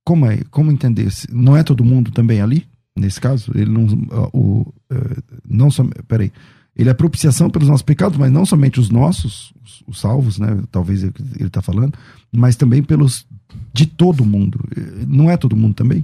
[0.05, 0.43] como é?
[0.51, 1.09] Como entender?
[1.29, 2.67] Não é todo mundo também ali?
[2.95, 3.85] Nesse caso, ele não,
[4.33, 4.73] o,
[5.47, 6.31] não só, peraí,
[6.75, 10.61] ele é propiciação pelos nossos pecados, mas não somente os nossos, os, os salvos, né?
[10.71, 11.97] Talvez ele está falando,
[12.31, 13.25] mas também pelos
[13.71, 14.59] de todo mundo.
[15.07, 16.03] Não é todo mundo também?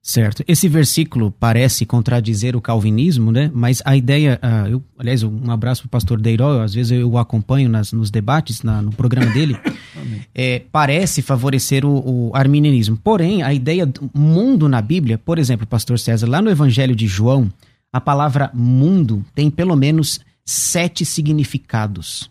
[0.00, 0.42] Certo.
[0.48, 3.50] Esse versículo parece contradizer o calvinismo, né?
[3.52, 7.10] Mas a ideia, uh, eu, aliás, um abraço para o pastor Deiró, às vezes eu
[7.10, 9.58] o acompanho nas, nos debates, na, no programa dele,
[10.34, 12.96] é, parece favorecer o, o, arminianismo.
[12.96, 17.06] Porém, a ideia do mundo na Bíblia, por exemplo, pastor César, lá no Evangelho de
[17.06, 17.52] João,
[17.92, 22.30] a palavra mundo tem pelo menos sete significados.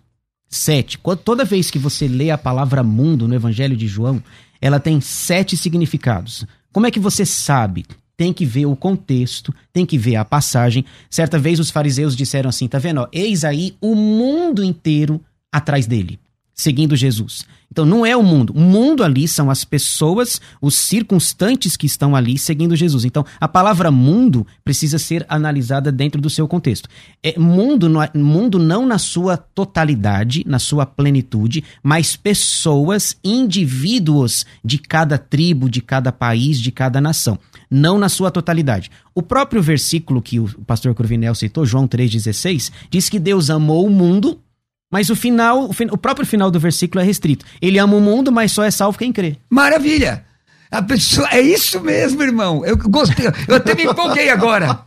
[0.49, 0.97] Sete.
[1.23, 4.23] Toda vez que você lê a palavra mundo no Evangelho de João,
[4.61, 6.45] ela tem sete significados.
[6.77, 7.87] Como é que você sabe?
[8.15, 10.85] Tem que ver o contexto, tem que ver a passagem.
[11.09, 13.01] Certa vez os fariseus disseram assim: tá vendo?
[13.01, 15.19] Ó, eis aí o mundo inteiro
[15.51, 16.19] atrás dele,
[16.57, 17.45] seguindo Jesus.
[17.71, 18.53] Então não é o mundo.
[18.55, 23.05] O mundo ali são as pessoas, os circunstantes que estão ali seguindo Jesus.
[23.05, 26.89] Então a palavra mundo precisa ser analisada dentro do seu contexto.
[27.21, 35.17] É mundo, mundo não na sua totalidade, na sua plenitude, mas pessoas, indivíduos de cada
[35.17, 37.37] tribo, de cada país, de cada nação.
[37.69, 38.89] Não na sua totalidade.
[39.13, 43.89] O próprio versículo que o pastor Corvinel citou, João 3,16, diz que Deus amou o
[43.89, 44.39] mundo
[44.91, 47.45] mas o final, o próprio final do versículo é restrito.
[47.61, 49.37] Ele ama o mundo, mas só é salvo quem crê.
[49.49, 50.25] Maravilha!
[50.69, 52.65] A pessoa, é isso mesmo, irmão.
[52.65, 54.81] Eu gostei, eu até me empolguei agora.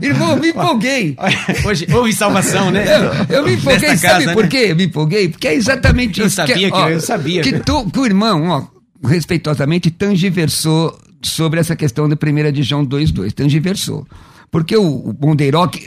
[0.00, 1.16] Irmão, me empolguei.
[1.66, 2.84] Hoje houve salvação, né?
[3.28, 4.48] Eu, eu me empolguei, Nesta sabe casa, por né?
[4.48, 4.66] quê?
[4.68, 6.36] Eu me empolguei, porque é exatamente eu isso.
[6.36, 7.42] Sabia que, que, ó, eu sabia.
[7.42, 12.86] Que, tu, que o irmão, ó, respeitosamente, tangiversou sobre essa questão da primeira de João
[12.86, 13.32] 2,2.
[13.32, 14.06] Tangiversou.
[14.54, 15.16] Porque o, o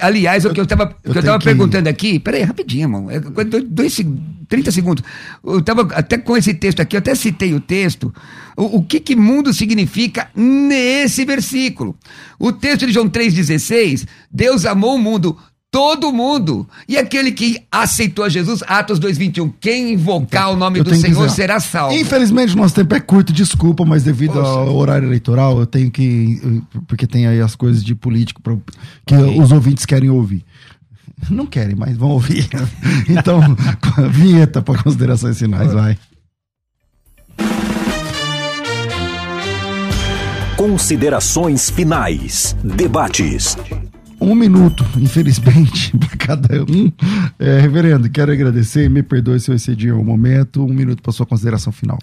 [0.02, 1.46] aliás, o que eu estava eu, eu tava que...
[1.46, 3.18] perguntando aqui, peraí, rapidinho, irmão, é,
[3.66, 3.98] dois,
[4.50, 5.06] 30 segundos.
[5.42, 8.14] Eu estava até com esse texto aqui, eu até citei o texto.
[8.58, 11.96] O, o que, que mundo significa nesse versículo?
[12.38, 15.38] O texto de João 3,16, Deus amou o mundo
[15.78, 16.68] todo mundo.
[16.90, 21.30] E aquele que aceitou a Jesus, Atos 2:21, quem invocar o nome eu do Senhor
[21.30, 21.96] será salvo.
[21.96, 24.50] Infelizmente nosso tempo é curto, desculpa, mas devido Poxa.
[24.50, 28.58] ao horário eleitoral, eu tenho que porque tem aí as coisas de político pra,
[29.06, 30.44] que os ouvintes querem ouvir.
[31.30, 32.50] Não querem, mas vão ouvir.
[33.08, 33.40] Então,
[34.10, 35.98] vinheta para considerações finais, vai.
[40.56, 42.56] Considerações finais.
[42.64, 43.56] Debates
[44.20, 46.92] um minuto, infelizmente, para cada um.
[47.40, 50.64] É, reverendo, quero agradecer, me perdoe se eu excedi o momento.
[50.64, 51.98] Um minuto para sua consideração final.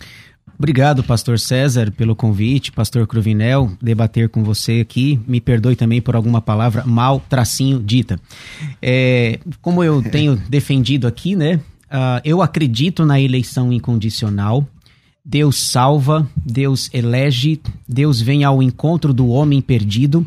[0.57, 5.19] Obrigado, pastor César, pelo convite, pastor Cruvinel, debater com você aqui.
[5.27, 8.21] Me perdoe também por alguma palavra mal tracinho dita.
[8.81, 11.57] É, como eu tenho defendido aqui, né?
[11.87, 14.67] Uh, eu acredito na eleição incondicional.
[15.25, 20.25] Deus salva, Deus elege, Deus vem ao encontro do homem perdido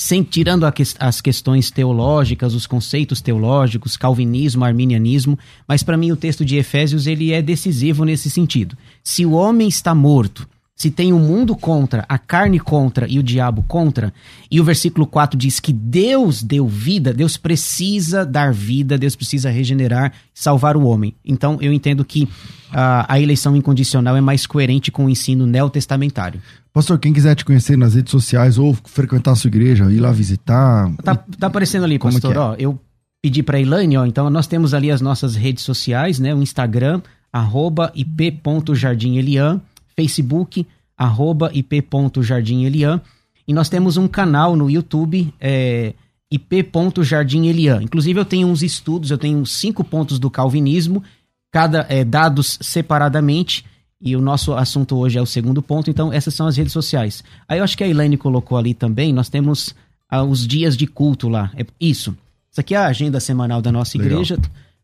[0.00, 5.36] sem tirando que, as questões teológicas, os conceitos teológicos, calvinismo, arminianismo,
[5.66, 8.78] mas para mim o texto de Efésios ele é decisivo nesse sentido.
[9.02, 10.48] Se o homem está morto,
[10.78, 14.14] se tem o mundo contra, a carne contra e o diabo contra,
[14.48, 19.50] e o versículo 4 diz que Deus deu vida, Deus precisa dar vida, Deus precisa
[19.50, 21.16] regenerar, salvar o homem.
[21.24, 22.28] Então eu entendo que
[22.70, 26.40] a, a eleição incondicional é mais coerente com o ensino neotestamentário.
[26.72, 30.12] Pastor, quem quiser te conhecer nas redes sociais ou frequentar a sua igreja, ir lá
[30.12, 30.92] visitar.
[31.02, 32.36] Tá, tá aparecendo ali, pastor.
[32.36, 32.38] É?
[32.38, 32.78] Ó, eu
[33.20, 36.32] pedi para Elaine, ó, então nós temos ali as nossas redes sociais, né?
[36.32, 37.02] O Instagram,
[37.32, 39.60] arroba ip.jardimelian,
[39.98, 40.64] Facebook,
[40.96, 43.00] arroba ip.jardimelian.
[43.46, 45.92] E nós temos um canal no YouTube, é,
[46.30, 47.82] ip.jardimelian.
[47.82, 51.02] Inclusive eu tenho uns estudos, eu tenho cinco pontos do calvinismo,
[51.50, 53.64] cada é, dados separadamente
[54.00, 57.24] e o nosso assunto hoje é o segundo ponto, então essas são as redes sociais.
[57.48, 59.74] Aí eu acho que a Elaine colocou ali também, nós temos
[60.08, 61.50] ah, os dias de culto lá.
[61.56, 62.16] É isso.
[62.52, 64.12] Isso aqui é a agenda semanal da nossa Legal.
[64.12, 64.38] igreja.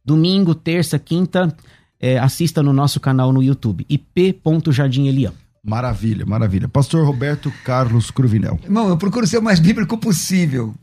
[0.04, 1.54] Domingo, terça, quinta,
[2.04, 5.32] é, assista no nosso canal no YouTube, ip.jardim Elian.
[5.64, 6.68] Maravilha, maravilha.
[6.68, 8.60] Pastor Roberto Carlos Cruvinel.
[8.62, 10.74] Irmão, eu procuro ser o mais bíblico possível.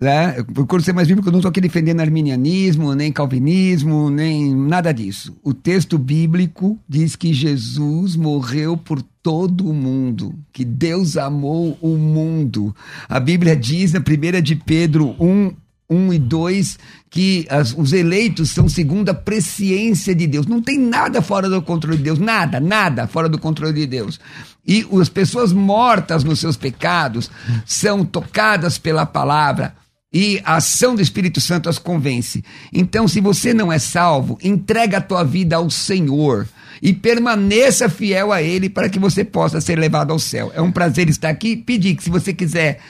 [0.00, 0.36] Né?
[0.38, 4.90] Eu procuro ser mais bíblico, eu não estou aqui defendendo arminianismo, nem calvinismo, nem nada
[4.90, 5.36] disso.
[5.44, 11.98] O texto bíblico diz que Jesus morreu por todo o mundo, que Deus amou o
[11.98, 12.74] mundo.
[13.06, 15.52] A Bíblia diz na primeira de Pedro 1,
[15.90, 16.78] 1 e 2
[17.10, 20.46] que as, os eleitos são segundo a presciência de Deus.
[20.46, 24.20] Não tem nada fora do controle de Deus, nada, nada fora do controle de Deus.
[24.64, 27.28] E as pessoas mortas nos seus pecados
[27.66, 29.74] são tocadas pela palavra
[30.12, 32.44] e a ação do Espírito Santo as convence.
[32.72, 36.48] Então, se você não é salvo, entrega a tua vida ao Senhor
[36.82, 40.50] e permaneça fiel a Ele para que você possa ser levado ao céu.
[40.54, 41.56] É um prazer estar aqui.
[41.56, 42.80] Pedir que, se você quiser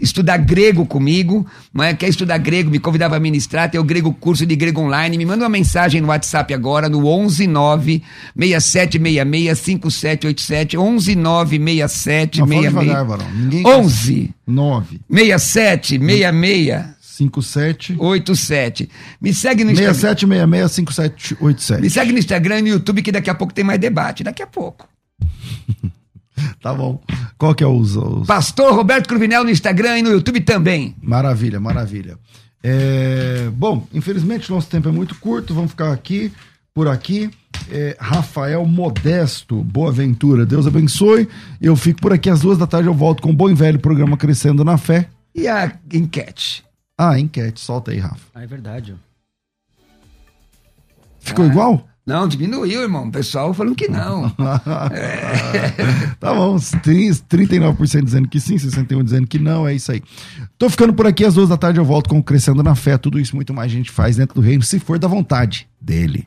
[0.00, 1.94] estudar grego comigo, não é?
[1.94, 5.26] quer estudar grego, me convidava a ministrar, tem o grego curso de grego online, me
[5.26, 8.02] manda uma mensagem no WhatsApp agora, no 119
[8.36, 18.88] 6766 5787 11967 67 11 9 67 66 57 87.
[19.20, 19.94] Me segue no Instagram.
[19.94, 21.82] 6766 5787.
[21.82, 24.24] Me segue no Instagram e no YouTube que daqui a pouco tem mais debate.
[24.24, 24.88] Daqui a pouco.
[26.60, 27.00] Tá bom.
[27.38, 28.26] Qual que é os, os...
[28.26, 30.94] Pastor Roberto Cruvinel no Instagram e no YouTube também.
[31.02, 32.18] Maravilha, maravilha.
[32.62, 33.48] É...
[33.54, 36.30] Bom, infelizmente nosso tempo é muito curto, vamos ficar aqui,
[36.74, 37.30] por aqui.
[37.70, 41.28] É, Rafael Modesto, boa ventura, Deus abençoe.
[41.60, 43.78] Eu fico por aqui às duas da tarde, eu volto com o bom e velho
[43.78, 45.08] programa Crescendo na Fé.
[45.34, 46.64] E a enquete?
[46.98, 48.20] Ah, enquete, solta aí, Rafa.
[48.34, 48.94] Ah, é verdade.
[51.20, 51.48] Ficou Ah.
[51.48, 51.88] igual?
[52.06, 53.08] Não, diminuiu, irmão.
[53.08, 54.30] O pessoal falando que não.
[56.18, 60.02] Tá bom, 39% dizendo que sim, 61% dizendo que não, é isso aí.
[60.58, 62.98] Tô ficando por aqui às duas da tarde, eu volto com o Crescendo na Fé.
[62.98, 66.26] Tudo isso muito mais a gente faz dentro do reino, se for da vontade dele.